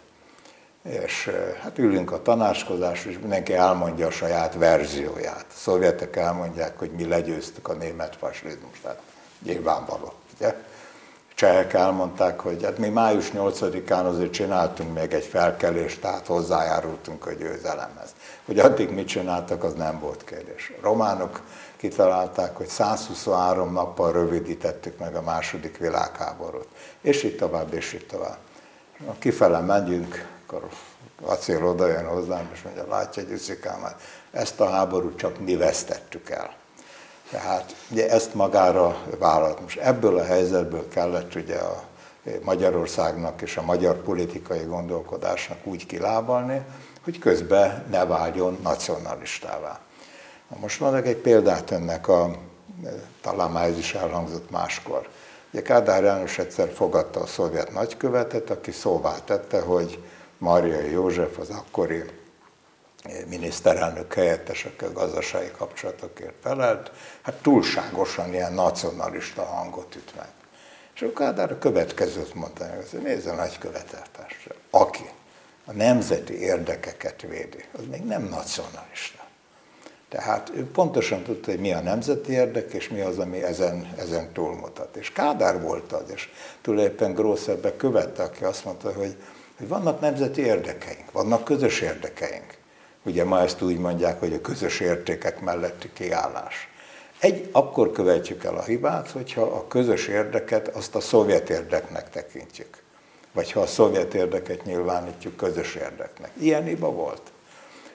[0.82, 1.32] És
[1.62, 5.46] hát ülünk a tanácskozás, és mindenki elmondja a saját verzióját.
[5.50, 9.02] A szovjetek elmondják, hogy mi legyőztük a német fasizmust, tehát
[9.44, 10.14] nyilvánvaló.
[10.36, 10.56] Ugye?
[11.40, 17.32] Csehek elmondták, hogy hát mi május 8-án azért csináltunk még egy felkelést, tehát hozzájárultunk a
[17.32, 18.10] győzelemhez.
[18.46, 20.72] Hogy addig mit csináltak, az nem volt kérdés.
[20.78, 21.42] A románok
[21.78, 26.68] kitalálták, hogy 123 nappal rövidítettük meg a második világháborút.
[27.02, 28.38] És itt tovább, és itt tovább.
[29.06, 30.70] Ha kifele megyünk, akkor
[31.26, 33.86] acél oda jön hozzám, és mondja, látja, Gyuszikám,
[34.32, 36.59] ezt a háborút csak mi vesztettük el.
[37.32, 39.62] Tehát ugye ezt magára vállalt.
[39.62, 41.84] Most ebből a helyzetből kellett ugye a
[42.42, 46.62] Magyarországnak és a magyar politikai gondolkodásnak úgy kilábalni,
[47.04, 49.80] hogy közben ne váljon nacionalistává.
[50.50, 52.32] Na most mondok egy példát ennek a,
[53.22, 55.10] talán már ez is elhangzott máskor.
[55.52, 60.04] Ugye Kádár János egyszer fogadta a szovjet nagykövetet, aki szóvá tette, hogy
[60.38, 62.04] Maria József az akkori
[63.28, 66.92] miniszterelnök helyettes, aki gazdasági kapcsolatokért felelt,
[67.22, 70.30] hát túlságosan ilyen nacionalista hangot üt meg.
[70.96, 74.56] És akkor Kádár a következőt mondta, hogy nézze nagy követeltásra.
[74.70, 75.10] Aki
[75.66, 79.28] a nemzeti érdekeket védi, az még nem nacionalista.
[80.10, 84.32] Tehát ő pontosan tudta, hogy mi a nemzeti érdek, és mi az, ami ezen, ezen
[84.34, 84.96] túlmutat.
[84.96, 86.30] És Kádár volt az, és
[86.62, 89.16] tulajdonképpen Grósz ebbe követte, aki azt mondta, hogy,
[89.58, 92.58] hogy vannak nemzeti érdekeink, vannak közös érdekeink.
[93.10, 96.70] Ugye ma ezt úgy mondják, hogy a közös értékek melletti kiállás.
[97.20, 102.78] Egy, akkor követjük el a hibát, hogyha a közös érdeket azt a szovjet érdeknek tekintjük.
[103.32, 106.32] Vagy ha a szovjet érdeket nyilvánítjuk közös érdeknek.
[106.40, 107.22] Ilyen hiba volt.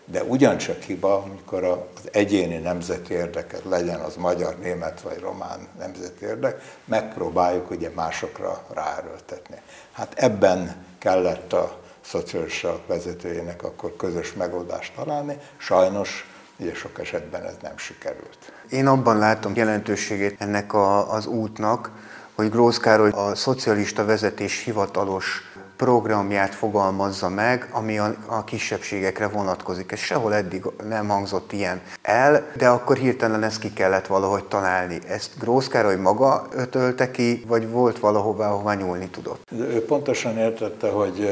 [0.04, 6.24] De ugyancsak hiba, amikor az egyéni nemzeti érdeket, legyen az magyar, német vagy román nemzeti
[6.24, 9.56] érdek, megpróbáljuk ugye másokra ráerőltetni.
[9.92, 15.38] Hát ebben kellett a szocialista vezetőjének akkor közös megoldást találni.
[15.56, 16.26] Sajnos
[16.56, 18.38] ugye sok esetben ez nem sikerült.
[18.70, 21.90] Én abban látom jelentőségét ennek a, az útnak,
[22.34, 25.42] hogy Grósz Károly a szocialista vezetés hivatalos
[25.76, 29.92] programját fogalmazza meg, ami a, a kisebbségekre vonatkozik.
[29.92, 34.98] Ez sehol eddig nem hangzott ilyen el, de akkor hirtelen ezt ki kellett valahogy találni.
[35.08, 39.42] Ezt Grósz Károly maga ötölte ki, vagy volt valahová, ahová nyúlni tudott?
[39.52, 41.30] Ő pontosan értette, hogy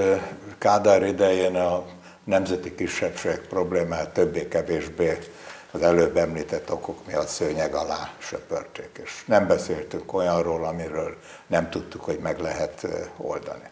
[0.62, 1.84] Kádár idején a
[2.24, 5.18] nemzeti kisebbség problémát többé-kevésbé
[5.70, 12.00] az előbb említett okok miatt szőnyeg alá söpörték, és nem beszéltünk olyanról, amiről nem tudtuk,
[12.00, 12.86] hogy meg lehet
[13.16, 13.70] oldani.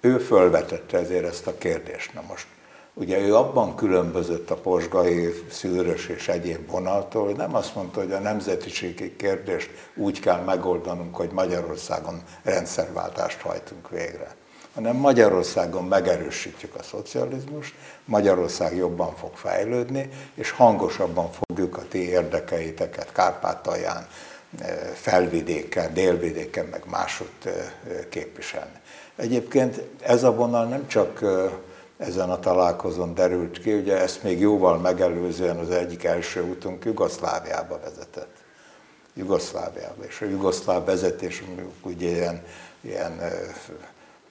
[0.00, 2.14] Ő fölvetette ezért ezt a kérdést.
[2.14, 2.46] Na most,
[2.94, 8.12] ugye ő abban különbözött a posgai, szűrös és egyéb vonaltól, hogy nem azt mondta, hogy
[8.12, 14.34] a nemzetiségi kérdést úgy kell megoldanunk, hogy Magyarországon rendszerváltást hajtunk végre
[14.74, 23.12] hanem Magyarországon megerősítjük a szocializmust, Magyarország jobban fog fejlődni, és hangosabban fogjuk a ti érdekeiteket
[23.12, 24.06] Kárpátalján,
[24.58, 27.54] eh, felvidéken, délvidéken, meg másutt eh,
[28.08, 28.80] képviselni.
[29.16, 31.50] Egyébként ez a vonal nem csak eh,
[31.96, 37.80] ezen a találkozón derült ki, ugye ezt még jóval megelőzően az egyik első útunk Jugoszláviába
[37.84, 38.42] vezetett.
[39.16, 41.42] Jugoszláviába, és a jugoszláv vezetés
[41.82, 42.42] ugye ilyen,
[42.80, 43.20] ilyen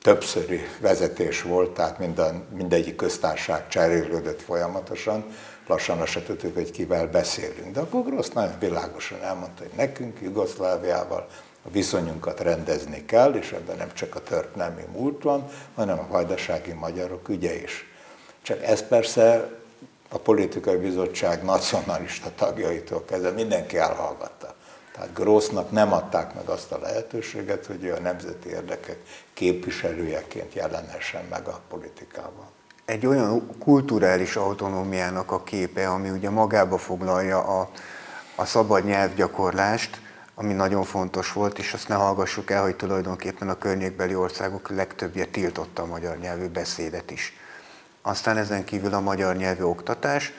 [0.04, 5.26] többszöri vezetés volt, tehát minden, mindegyik köztársaság cserélődött folyamatosan,
[5.68, 7.74] lassan azt se tudtuk, hogy kivel beszélünk.
[7.74, 11.28] De a Gogrossz nagyon világosan elmondta, hogy nekünk Jugoszláviával
[11.66, 16.72] a viszonyunkat rendezni kell, és ebben nem csak a történelmi múlt van, hanem a vajdasági
[16.72, 17.86] magyarok ügye is.
[18.42, 19.50] Csak ez persze
[20.10, 24.43] a politikai bizottság nacionalista tagjaitól kezdve mindenki elhallgatta.
[24.94, 28.98] Tehát Grossnak nem adták meg azt a lehetőséget, hogy ő a nemzeti érdekek
[29.34, 32.46] képviselőjeként jelenhessen meg a politikában.
[32.86, 37.70] Egy olyan kulturális autonómiának a képe, ami ugye magába foglalja a,
[38.36, 40.02] a szabad nyelvgyakorlást,
[40.36, 45.26] ami nagyon fontos volt, és azt ne hallgassuk el, hogy tulajdonképpen a környékbeli országok legtöbbje
[45.26, 47.34] tiltotta a magyar nyelvű beszédet is.
[48.02, 50.32] Aztán ezen kívül a magyar nyelvű oktatás,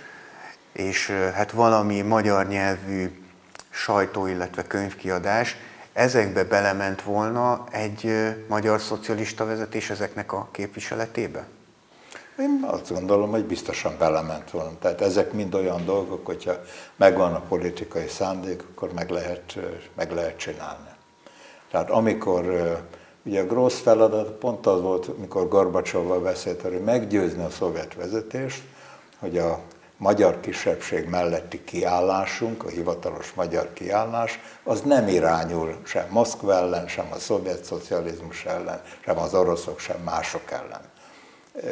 [0.73, 3.24] és hát valami magyar nyelvű
[3.75, 5.57] sajtó, illetve könyvkiadás,
[5.93, 8.11] ezekbe belement volna egy
[8.49, 11.47] magyar szocialista vezetés ezeknek a képviseletébe?
[12.39, 14.79] Én azt gondolom, hogy biztosan belement volna.
[14.79, 16.53] Tehát ezek mind olyan dolgok, hogyha
[16.97, 19.59] megvan a politikai szándék, akkor meg lehet,
[19.95, 20.89] meg lehet csinálni.
[21.71, 22.45] Tehát amikor
[23.27, 28.63] Ugye a Grossz feladat pont az volt, mikor Gorbacsovval beszélt, hogy meggyőzni a szovjet vezetést,
[29.19, 29.61] hogy a
[30.05, 37.07] magyar kisebbség melletti kiállásunk, a hivatalos magyar kiállás, az nem irányul sem Moszkva ellen, sem
[37.11, 40.81] a szovjet szocializmus ellen, sem az oroszok, sem mások ellen.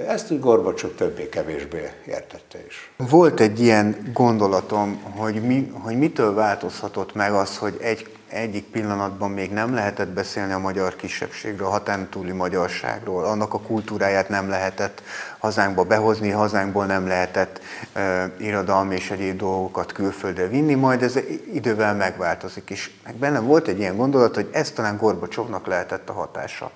[0.08, 2.90] Ezt úgy Gorbacsov többé-kevésbé értette is.
[2.96, 9.30] Volt egy ilyen gondolatom, hogy, mi, hogy mitől változhatott meg az, hogy egy egyik pillanatban
[9.30, 14.48] még nem lehetett beszélni a magyar kisebbségről, a hatán túli magyarságról, annak a kultúráját nem
[14.48, 15.02] lehetett
[15.38, 17.60] hazánkba behozni, hazánkból nem lehetett
[17.96, 21.18] uh, irodalmi és egyéb dolgokat külföldre vinni, majd ez
[21.52, 22.98] idővel megváltozik is.
[23.04, 26.70] Meg bennem volt egy ilyen gondolat, hogy ez talán Gorbacsovnak lehetett a hatása,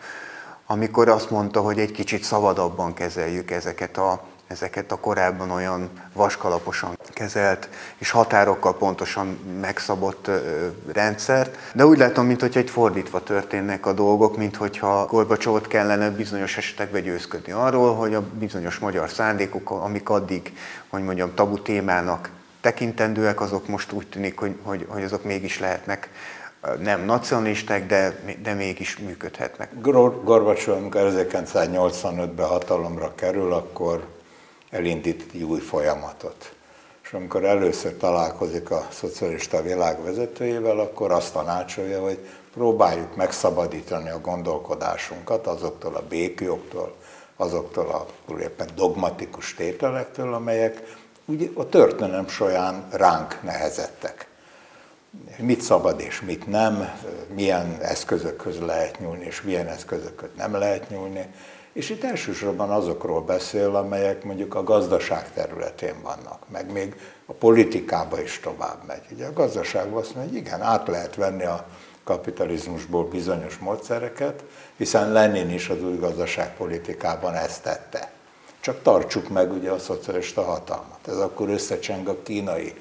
[0.66, 6.99] amikor azt mondta, hogy egy kicsit szabadabban kezeljük ezeket a ezeket a korábban olyan vaskalaposan
[7.12, 7.68] kezelt
[7.99, 9.26] és határokkal pontosan
[9.61, 10.30] megszabott
[10.92, 11.57] rendszert.
[11.74, 17.53] De úgy látom, mintha egy fordítva történnek a dolgok, mintha Gorbacsovot kellene bizonyos esetekben győzködni
[17.53, 20.53] arról, hogy a bizonyos magyar szándékok, amik addig,
[20.88, 22.30] hogy mondjam, tabu témának
[22.61, 26.11] tekintendőek, azok most úgy tűnik, hogy, hogy, hogy azok mégis lehetnek
[26.80, 29.68] nem nacionalisták, de, de mégis működhetnek.
[30.24, 34.07] Gorbacsov, amikor 1985-ben hatalomra kerül, akkor
[34.71, 36.55] elindít egy új folyamatot.
[37.03, 42.19] És amikor először találkozik a szocialista világ vezetőjével, akkor azt tanácsolja, hogy
[42.53, 46.95] próbáljuk megszabadítani a gondolkodásunkat azoktól a békjogoktól,
[47.37, 48.07] azoktól a
[48.41, 54.29] éppen dogmatikus tételektől, amelyek ugye a történelem során ránk nehezettek.
[55.39, 57.01] Mit szabad és mit nem,
[57.35, 61.35] milyen eszközökhöz lehet nyúlni, és milyen eszközökhöz nem lehet nyúlni.
[61.77, 66.95] És itt elsősorban azokról beszél, amelyek mondjuk a gazdaság területén vannak, meg még
[67.27, 69.03] a politikába is tovább megy.
[69.12, 71.66] Ugye a gazdaságban azt mondja, hogy igen, át lehet venni a
[72.05, 74.45] kapitalizmusból bizonyos módszereket,
[74.77, 78.11] hiszen Lenin is az új gazdaságpolitikában ezt tette.
[78.61, 81.09] Csak tartsuk meg ugye a szocialista hatalmat.
[81.09, 82.74] Ez akkor összecseng a kínai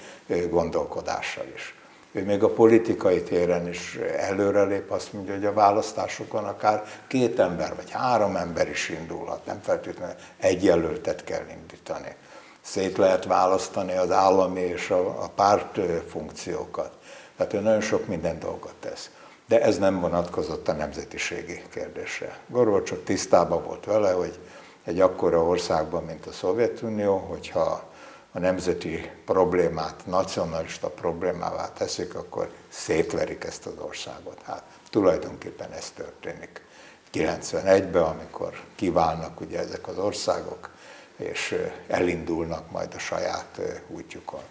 [0.50, 1.76] gondolkodással is
[2.16, 7.76] ő még a politikai téren is előrelép, azt mondja, hogy a választásokon akár két ember
[7.76, 12.16] vagy három ember is indulhat, nem feltétlenül egy jelöltet kell indítani.
[12.61, 16.91] Szét lehet választani az állami és a, a párt funkciókat.
[17.38, 19.09] Tehát ő nagyon sok minden dolgot tesz.
[19.47, 22.39] De ez nem vonatkozott a nemzetiségi kérdésre.
[22.47, 24.39] Gorbacsov tisztában volt vele, hogy
[24.84, 27.84] egy akkora országban, mint a Szovjetunió, hogyha
[28.36, 34.42] a nemzeti problémát nacionalista problémává teszik, akkor szétverik ezt az országot.
[34.44, 36.62] Hát tulajdonképpen ez történik.
[37.14, 40.70] 91-ben, amikor kiválnak ugye ezek az országok,
[41.16, 41.56] és
[41.88, 44.44] elindulnak majd a saját útjukon.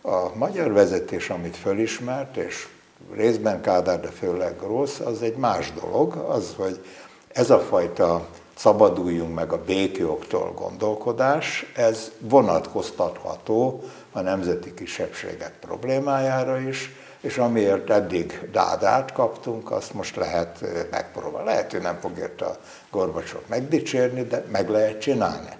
[0.00, 2.68] A magyar vezetés, amit fölismert, és
[3.12, 6.84] részben Kádár, de főleg rossz, az egy más dolog, az, hogy
[7.28, 8.28] ez a fajta
[8.60, 16.90] szabaduljunk meg a békjogtól gondolkodás, ez vonatkoztatható a nemzeti kisebbségek problémájára is,
[17.20, 21.48] és amiért eddig dádát kaptunk, azt most lehet megpróbálni.
[21.48, 22.56] Lehet, hogy nem fog érte a
[22.90, 25.52] Gorbacsov megdicsérni, de meg lehet csinálni.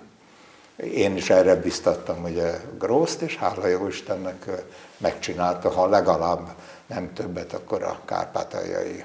[0.76, 4.44] Én is erre biztattam ugye Grószt, és hála jó Istennek
[4.98, 6.48] megcsinálta, ha legalább
[6.86, 9.04] nem többet, akkor a kárpátaljai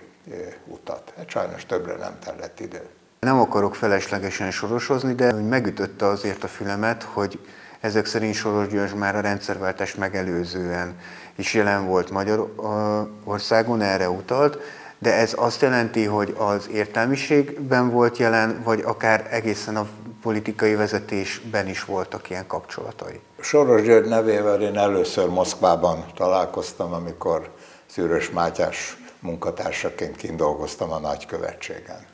[0.68, 1.14] utat.
[1.18, 2.90] Hát sajnos többre nem tellett idő.
[3.26, 7.40] Nem akarok feleslegesen sorosozni, de megütötte azért a fülemet, hogy
[7.80, 10.98] ezek szerint Soros György már a rendszerváltás megelőzően
[11.36, 14.58] is jelen volt Magyarországon, erre utalt,
[15.00, 19.88] de ez azt jelenti, hogy az értelmiségben volt jelen, vagy akár egészen a
[20.22, 23.20] politikai vezetésben is voltak ilyen kapcsolatai.
[23.40, 27.50] Soros György nevével én először Moszkvában találkoztam, amikor
[27.86, 32.14] Szűrös Mátyás munkatársaként kint dolgoztam a nagykövetségen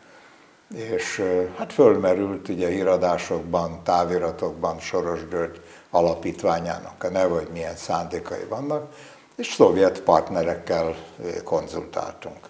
[0.75, 1.23] és
[1.57, 8.93] hát fölmerült ugye híradásokban, táviratokban Soros György alapítványának a neve, hogy milyen szándékai vannak,
[9.35, 10.95] és szovjet partnerekkel
[11.43, 12.49] konzultáltunk.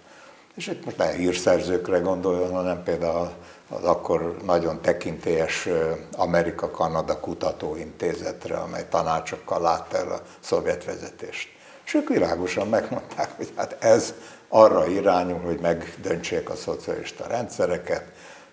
[0.55, 3.31] És itt most ne hírszerzőkre gondoljon, hanem például
[3.69, 5.67] az akkor nagyon tekintélyes
[6.17, 11.49] Amerika-Kanada Kutatóintézetre, amely tanácsokkal látta el a szovjet vezetést.
[11.85, 14.13] És ők világosan megmondták, hogy hát ez
[14.53, 18.03] arra irányul, hogy megdöntsék a szocialista rendszereket.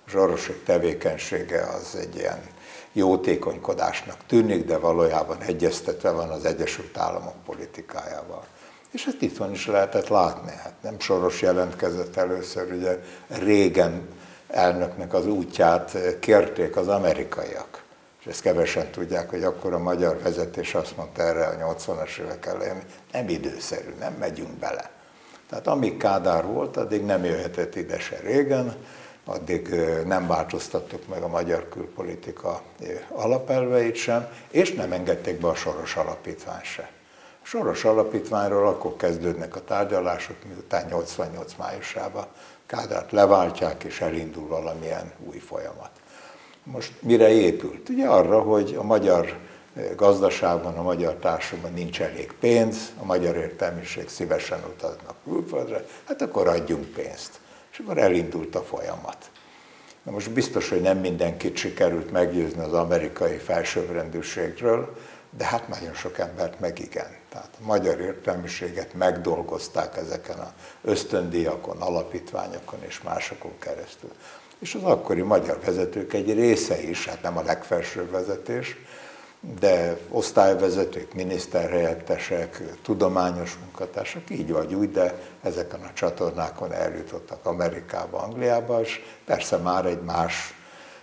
[0.07, 2.41] A zsarosok tevékenysége az egy ilyen
[2.93, 8.45] jótékonykodásnak tűnik, de valójában egyeztetve van az Egyesült Államok politikájával.
[8.91, 10.51] És ezt itt van is lehetett látni.
[10.51, 14.09] Hát nem Soros jelentkezett először, ugye régen
[14.49, 17.83] elnöknek az útját kérték az amerikaiak.
[18.21, 22.47] És ezt kevesen tudják, hogy akkor a magyar vezetés azt mondta erre a 80-as évek
[22.47, 22.83] elején,
[23.13, 24.97] nem időszerű, nem megyünk bele
[25.49, 28.75] Tehát amíg Kádár volt, addig nem jöhetett ide se régen,
[29.25, 29.69] addig
[30.07, 32.63] nem változtattuk meg a magyar külpolitika
[33.09, 36.91] alapelveit sem, és nem engedték be a Soros Alapítvány se.
[37.43, 42.27] A Soros Alapítványról akkor kezdődnek a tárgyalások, miután 88 májusában
[42.67, 45.91] Kádárt leváltják, és elindul valamilyen új folyamat.
[46.63, 47.89] Most mire épült?
[47.89, 49.39] Ugye arra, hogy a magyar
[49.97, 56.49] gazdaságban, a magyar társadalomban nincs elég pénz, a magyar értelmiség szívesen utaznak külföldre, hát akkor
[56.49, 57.41] adjunk pénzt.
[57.73, 59.31] És akkor elindult a folyamat.
[60.03, 64.97] Na most biztos, hogy nem mindenkit sikerült meggyőzni az amerikai felsőbbrendűségről,
[65.31, 67.17] de hát nagyon sok embert meg igen.
[67.29, 70.53] Tehát a magyar értelmiséget megdolgozták ezeken a
[70.83, 74.11] ösztöndíjakon, alapítványokon és másokon keresztül.
[74.59, 78.77] És az akkori magyar vezetők egy része is, hát nem a legfelsőbb vezetés,
[79.41, 88.81] de osztályvezetők, miniszterhelyettesek, tudományos munkatársak, így vagy úgy, de ezeken a csatornákon eljutottak Amerikába, Angliába,
[88.81, 90.55] és persze már egy más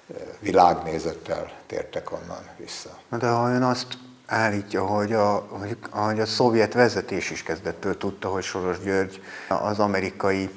[0.10, 2.98] eh, világnézettel tértek onnan vissza.
[3.20, 3.88] De ha ön azt
[4.26, 9.80] állítja, hogy a, hogy, hogy a szovjet vezetés is kezdettől tudta, hogy Soros György az
[9.80, 10.50] amerikai,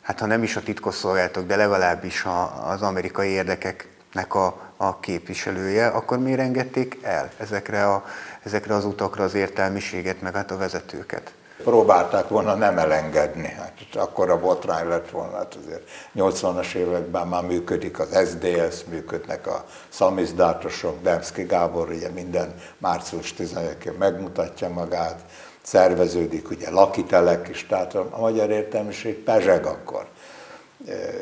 [0.00, 5.86] hát ha nem is a titkosszolgálatok, de legalábbis a, az amerikai érdekeknek a a képviselője,
[5.86, 8.04] akkor miért engedték el ezekre, a,
[8.42, 11.32] ezekre az utakra az értelmiséget, meg hát a vezetőket?
[11.64, 17.42] Próbálták volna nem elengedni, hát akkor a botrány lett volna, hát azért 80-as években már
[17.42, 25.20] működik az SDS, működnek a szamizdátosok, Demszki Gábor ugye minden március 11-én megmutatja magát,
[25.62, 30.06] szerveződik ugye lakitelek is, tehát a magyar értelmiség pezseg akkor.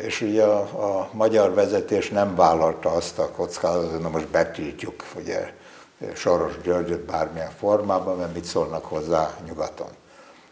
[0.03, 0.61] És ugye a,
[0.99, 5.53] a magyar vezetés nem vállalta azt a kockázatot, hogy most betiltjuk ugye,
[6.15, 9.91] Soros Györgyöt bármilyen formában, mert mit szólnak hozzá nyugaton.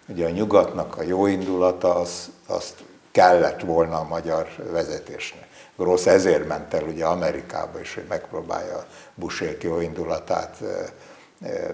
[0.09, 2.75] Ugye a nyugatnak a jó indulata, az, azt
[3.11, 5.49] kellett volna a magyar vezetésnek.
[5.77, 10.57] Grossz ezért ment el ugye Amerikába is, hogy megpróbálja Busék jó indulatát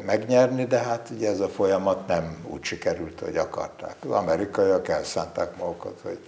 [0.06, 3.96] megnyerni, de hát ugye ez a folyamat nem úgy sikerült, hogy akarták.
[4.00, 6.18] Az amerikaiak elszánták magukat, hogy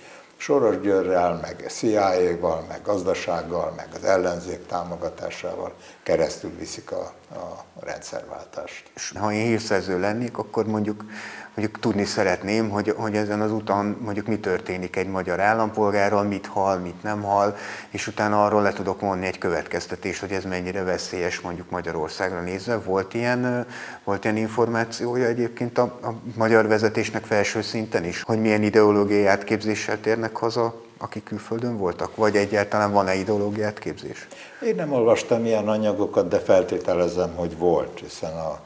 [0.40, 5.72] Soros Györrel, meg CIA-val, meg gazdasággal, meg az ellenzék támogatásával
[6.02, 8.90] keresztül viszik a, a rendszerváltást.
[9.14, 11.04] Ha én hírszerző lennék, akkor mondjuk
[11.58, 16.46] mondjuk tudni szeretném, hogy, hogy ezen az úton mondjuk mi történik egy magyar állampolgárral, mit
[16.46, 17.56] hal, mit nem hal,
[17.90, 22.78] és utána arról le tudok vonni egy következtetést, hogy ez mennyire veszélyes mondjuk Magyarországra nézve.
[22.78, 23.66] Volt ilyen,
[24.04, 30.00] volt ilyen információja egyébként a, a magyar vezetésnek felső szinten is, hogy milyen ideológiai átképzéssel
[30.00, 34.26] térnek haza akik külföldön voltak, vagy egyáltalán van-e ideológiát képzés?
[34.62, 38.58] Én nem olvastam ilyen anyagokat, de feltételezem, hogy volt, hiszen a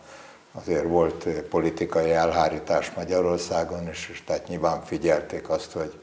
[0.52, 6.00] azért volt politikai elhárítás Magyarországon is, és tehát nyilván figyelték azt, hogy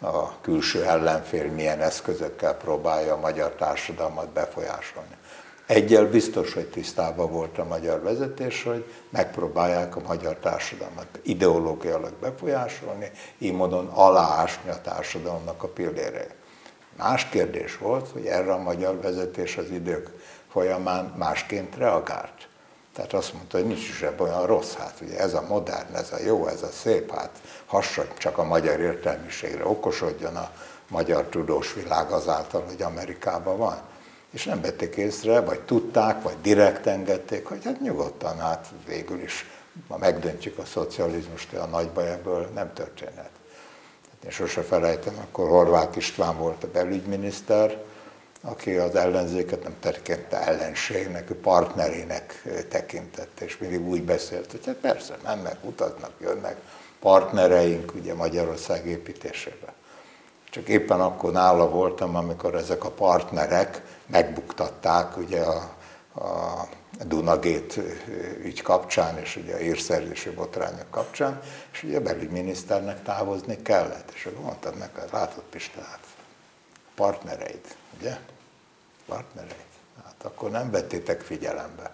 [0.00, 5.18] a külső ellenfél milyen eszközökkel próbálja a magyar társadalmat befolyásolni.
[5.66, 13.10] Egyel biztos, hogy tisztában volt a magyar vezetés, hogy megpróbálják a magyar társadalmat ideológiailag befolyásolni,
[13.38, 16.34] így módon aláásni a társadalomnak a pilléreit.
[16.96, 20.10] Más kérdés volt, hogy erre a magyar vezetés az idők
[20.50, 22.48] folyamán másként reagált.
[23.00, 26.12] Tehát azt mondta, hogy nincs is ebben olyan rossz, hát ugye ez a modern, ez
[26.12, 27.30] a jó, ez a szép, hát
[27.66, 30.50] hasonlít csak a magyar értelmiségre, okosodjon a
[30.88, 33.80] magyar tudós világ azáltal, hogy Amerikában van.
[34.30, 39.46] És nem vették észre, vagy tudták, vagy direkt engedték, hogy hát nyugodtan, hát végül is,
[39.88, 43.30] ma megdöntjük a szocializmust, a nagy baj ebből nem történhet.
[44.24, 47.82] Én sose felejtem, akkor Horváth István volt a belügyminiszter,
[48.42, 54.74] aki az ellenzéket nem tekintette ellenségnek, ő partnerének tekintette, és mindig úgy beszélt, hogy hát
[54.74, 56.56] persze, mennek, utaznak, jönnek,
[57.00, 59.72] partnereink ugye Magyarország építésébe.
[60.50, 65.74] Csak éppen akkor nála voltam, amikor ezek a partnerek megbuktatták ugye a,
[66.14, 66.68] a
[67.06, 67.80] Dunagét
[68.42, 71.40] ügy kapcsán, és ugye a írszerzési botrányok kapcsán,
[71.72, 74.10] és ugye a belügyminiszternek távozni kellett.
[74.14, 76.00] És akkor mondtam neki, látod Pistát,
[76.94, 77.64] partnereid,
[78.00, 78.16] ugye?
[79.06, 79.54] Partnereid.
[80.04, 81.90] Hát akkor nem vettétek figyelembe.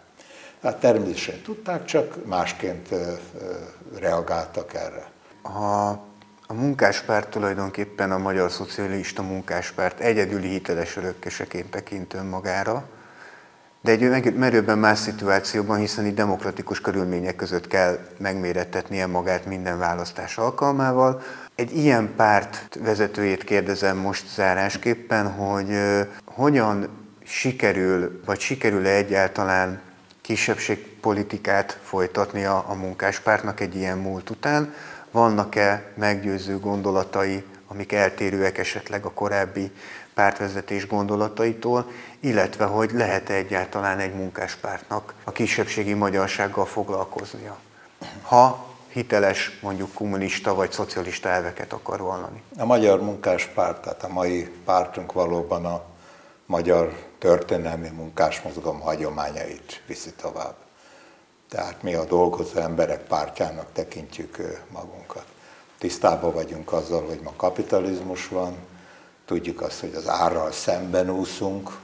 [0.62, 2.88] Hát természetesen tudták, csak másként
[3.98, 5.10] reagáltak erre.
[5.42, 5.90] A,
[6.46, 12.88] a munkáspárt tulajdonképpen a Magyar Szocialista Munkáspárt egyedüli hiteles örökkeseként tekint önmagára,
[13.80, 20.38] de egy merőben más szituációban, hiszen itt demokratikus körülmények között kell megmérettetnie magát minden választás
[20.38, 21.22] alkalmával,
[21.56, 25.78] egy ilyen párt vezetőjét kérdezem most zárásképpen, hogy
[26.24, 26.88] hogyan
[27.24, 29.80] sikerül, vagy sikerül-e egyáltalán
[30.20, 34.74] kisebbségpolitikát folytatni a, a munkáspártnak egy ilyen múlt után,
[35.10, 39.70] vannak-e meggyőző gondolatai, amik eltérőek esetleg a korábbi
[40.14, 41.90] pártvezetés gondolataitól,
[42.20, 47.58] illetve hogy lehet-e egyáltalán egy munkáspártnak a kisebbségi magyarsággal foglalkoznia.
[48.22, 52.42] Ha hiteles, mondjuk kommunista vagy szocialista elveket akar vallani.
[52.58, 55.82] A Magyar Munkáspárt, tehát a mai pártunk valóban a
[56.46, 60.54] magyar történelmi munkásmozgalom hagyományait viszi tovább.
[61.48, 65.24] Tehát mi a dolgozó emberek pártjának tekintjük magunkat.
[65.78, 68.56] Tisztában vagyunk azzal, hogy ma kapitalizmus van,
[69.24, 71.78] tudjuk azt, hogy az árral szemben úszunk,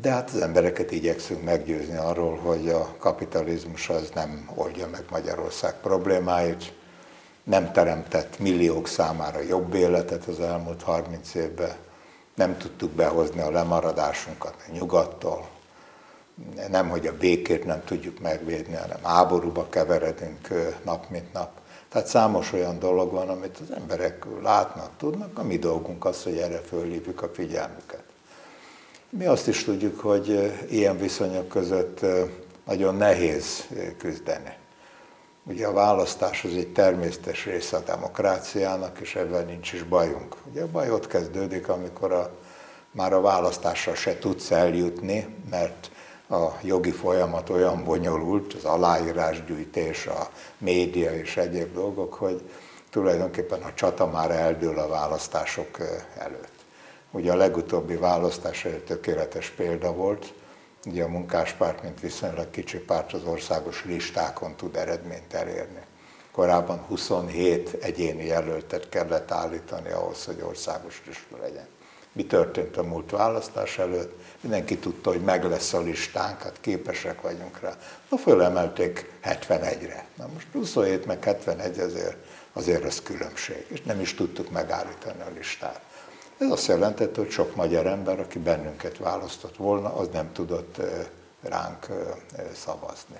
[0.00, 5.80] de hát az embereket igyekszünk meggyőzni arról, hogy a kapitalizmus az nem oldja meg Magyarország
[5.80, 6.72] problémáit,
[7.44, 11.76] nem teremtett milliók számára jobb életet az elmúlt 30 évben,
[12.34, 15.48] nem tudtuk behozni a lemaradásunkat a nyugattól,
[16.68, 20.48] nem, hogy a békét nem tudjuk megvédni, hanem háborúba keveredünk
[20.84, 21.50] nap mint nap.
[21.88, 26.36] Tehát számos olyan dolog van, amit az emberek látnak, tudnak, a mi dolgunk az, hogy
[26.36, 28.01] erre fölhívjuk a figyelmüket.
[29.16, 32.00] Mi azt is tudjuk, hogy ilyen viszonyok között
[32.66, 34.56] nagyon nehéz küzdeni.
[35.44, 40.36] Ugye a választás az egy természetes része a demokráciának, és ebben nincs is bajunk.
[40.50, 42.30] Ugye a baj ott kezdődik, amikor a,
[42.90, 45.90] már a választásra se tudsz eljutni, mert
[46.28, 52.42] a jogi folyamat olyan bonyolult, az aláírásgyűjtés, a média és egyéb dolgok, hogy
[52.90, 55.78] tulajdonképpen a csata már eldől a választások
[56.18, 56.51] előtt.
[57.14, 60.32] Ugye a legutóbbi választás egy tökéletes példa volt,
[60.86, 65.80] ugye a munkáspárt, mint viszonylag kicsi párt az országos listákon tud eredményt elérni.
[66.32, 71.66] Korábban 27 egyéni jelöltet kellett állítani ahhoz, hogy országos lista legyen.
[72.12, 74.20] Mi történt a múlt választás előtt?
[74.40, 77.76] Mindenki tudta, hogy meg lesz a listánk, hát képesek vagyunk rá.
[78.10, 80.04] Na, fölemelték 71-re.
[80.16, 82.16] Na most 27 meg 71 azért,
[82.52, 85.80] azért az különbség, és nem is tudtuk megállítani a listát.
[86.42, 90.80] Ez azt jelentette, hogy sok magyar ember, aki bennünket választott volna, az nem tudott
[91.42, 91.86] ránk
[92.54, 93.16] szavazni.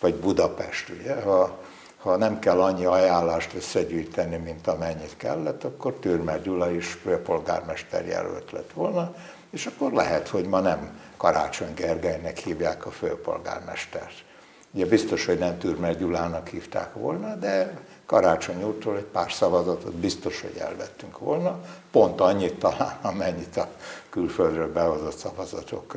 [0.00, 1.58] Vagy Budapest, ugye, ha,
[1.98, 8.50] ha nem kell annyi ajánlást összegyűjteni, mint amennyit kellett, akkor Türmer Gyula is főpolgármester jelölt
[8.52, 9.14] lett volna,
[9.50, 14.24] és akkor lehet, hogy ma nem Karácsony Gergelynek hívják a főpolgármestert.
[14.70, 20.40] Ugye biztos, hogy nem Türmer Gyulának hívták volna, de Karácsony úrtól egy pár szavazatot biztos,
[20.40, 23.68] hogy elvettünk volna, pont annyit talán, amennyit a
[24.10, 25.96] külföldről behozott szavazatok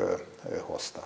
[0.61, 1.05] hoztak.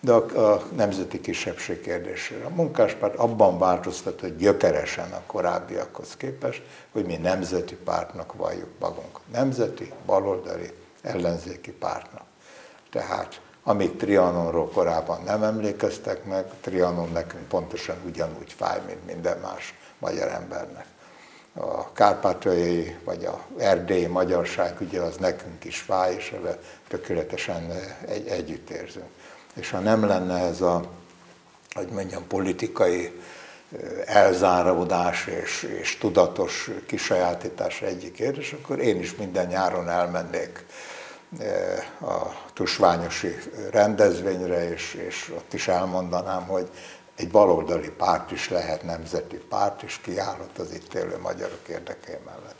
[0.00, 2.44] De a, a nemzeti kisebbség kérdésére.
[2.44, 6.62] A munkáspárt abban változtatott gyökeresen a korábbiakhoz képest,
[6.92, 9.18] hogy mi nemzeti pártnak valljuk magunk.
[9.32, 10.72] Nemzeti, baloldali,
[11.02, 12.24] ellenzéki pártnak.
[12.90, 19.74] Tehát amíg Trianonról korábban nem emlékeztek meg, Trianon nekünk pontosan ugyanúgy fáj, mint minden más
[20.02, 20.86] magyar embernek.
[21.54, 26.56] A kárpátaljai vagy a erdélyi magyarság, ugye az nekünk is fáj, és ebben
[26.88, 27.70] tökéletesen
[28.06, 29.06] egy, együtt érzünk.
[29.54, 30.90] És ha nem lenne ez a,
[31.74, 33.20] hogy mondjam, politikai
[34.06, 40.64] elzáródás és, és tudatos kisajátítás egyik kérdés, akkor én is minden nyáron elmennék
[42.00, 43.36] a tusványosi
[43.70, 46.70] rendezvényre, és, és ott is elmondanám, hogy
[47.16, 52.56] egy baloldali párt is lehet nemzeti párt, és kiállott az itt élő magyarok érdekei mellett.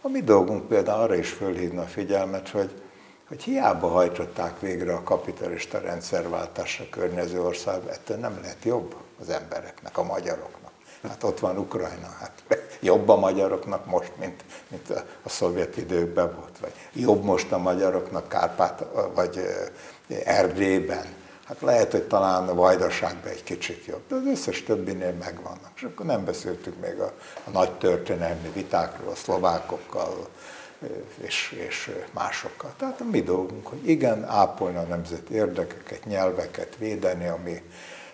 [0.00, 2.82] A mi dolgunk például arra is fölhívni a figyelmet, hogy,
[3.28, 9.98] hogy hiába hajtották végre a kapitalista rendszerváltásra környező országban, ettől nem lehet jobb az embereknek,
[9.98, 10.70] a magyaroknak.
[11.08, 12.32] Hát ott van Ukrajna, hát
[12.80, 17.58] jobb a magyaroknak most, mint, mint a, a szovjet időkben volt, vagy jobb most a
[17.58, 18.84] magyaroknak Kárpát,
[19.14, 19.40] vagy
[20.24, 21.06] Erdélyben,
[21.50, 25.70] Hát lehet, hogy talán a vajdaságban egy kicsit jobb, de az összes többinél megvannak.
[25.76, 27.12] És akkor nem beszéltünk még a,
[27.44, 30.28] a nagy történelmi vitákról, a szlovákokkal
[31.20, 32.72] és, és másokkal.
[32.76, 37.62] Tehát a mi dolgunk, hogy igen, ápolni a nemzeti érdekeket, nyelveket, védeni, ami,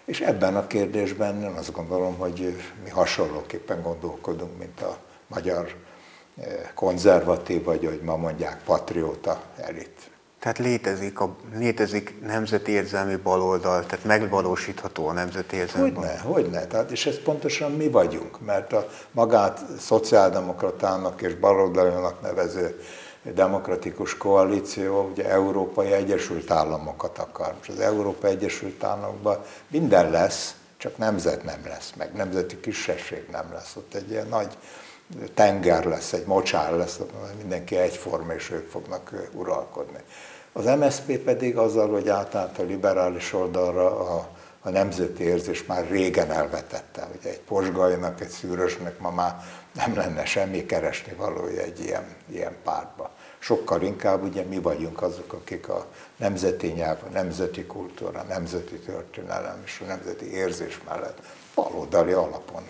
[0.04, 5.74] és ebben a kérdésben én azt gondolom, hogy mi hasonlóképpen gondolkodunk, mint a magyar
[6.74, 9.95] konzervatív, vagy hogy ma mondják, patrióta elit.
[10.46, 16.32] Tehát létezik, a, létezik nemzeti érzelmi baloldal, tehát megvalósítható a nemzeti érzelmi hogyne, baloldal.
[16.32, 22.80] Hogyne, tehát és ez pontosan mi vagyunk, mert a magát szociáldemokratának és baloldalinak nevező
[23.34, 27.54] demokratikus koalíció ugye Európai Egyesült Államokat akar.
[27.62, 33.52] És az Európai Egyesült Államokban minden lesz, csak nemzet nem lesz, meg nemzeti kisebbség nem
[33.52, 33.76] lesz.
[33.76, 34.56] Ott egy ilyen nagy
[35.34, 37.00] tenger lesz, egy mocsár lesz,
[37.38, 39.98] mindenki egyforma, és ők fognak uralkodni.
[40.56, 44.28] Az MSZP pedig azzal, hogy átállt a liberális oldalra a,
[44.60, 47.08] a nemzeti érzés már régen elvetette.
[47.18, 49.34] Ugye egy posgajnak, egy szűrösnek ma már
[49.74, 53.10] nem lenne semmi keresni valója egy ilyen, ilyen pártba.
[53.38, 55.86] Sokkal inkább ugye mi vagyunk azok, akik a
[56.16, 61.18] nemzeti nyelv, a nemzeti kultúra, a nemzeti történelem és a nemzeti érzés mellett
[61.54, 62.62] baloldali alapon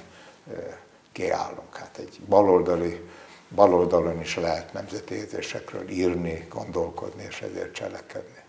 [1.12, 1.76] kiállunk.
[1.76, 3.08] Hát egy baloldali,
[3.48, 8.44] baloldalon is lehet nemzeti érzésekről írni, gondolkodni és ezért cselekedni.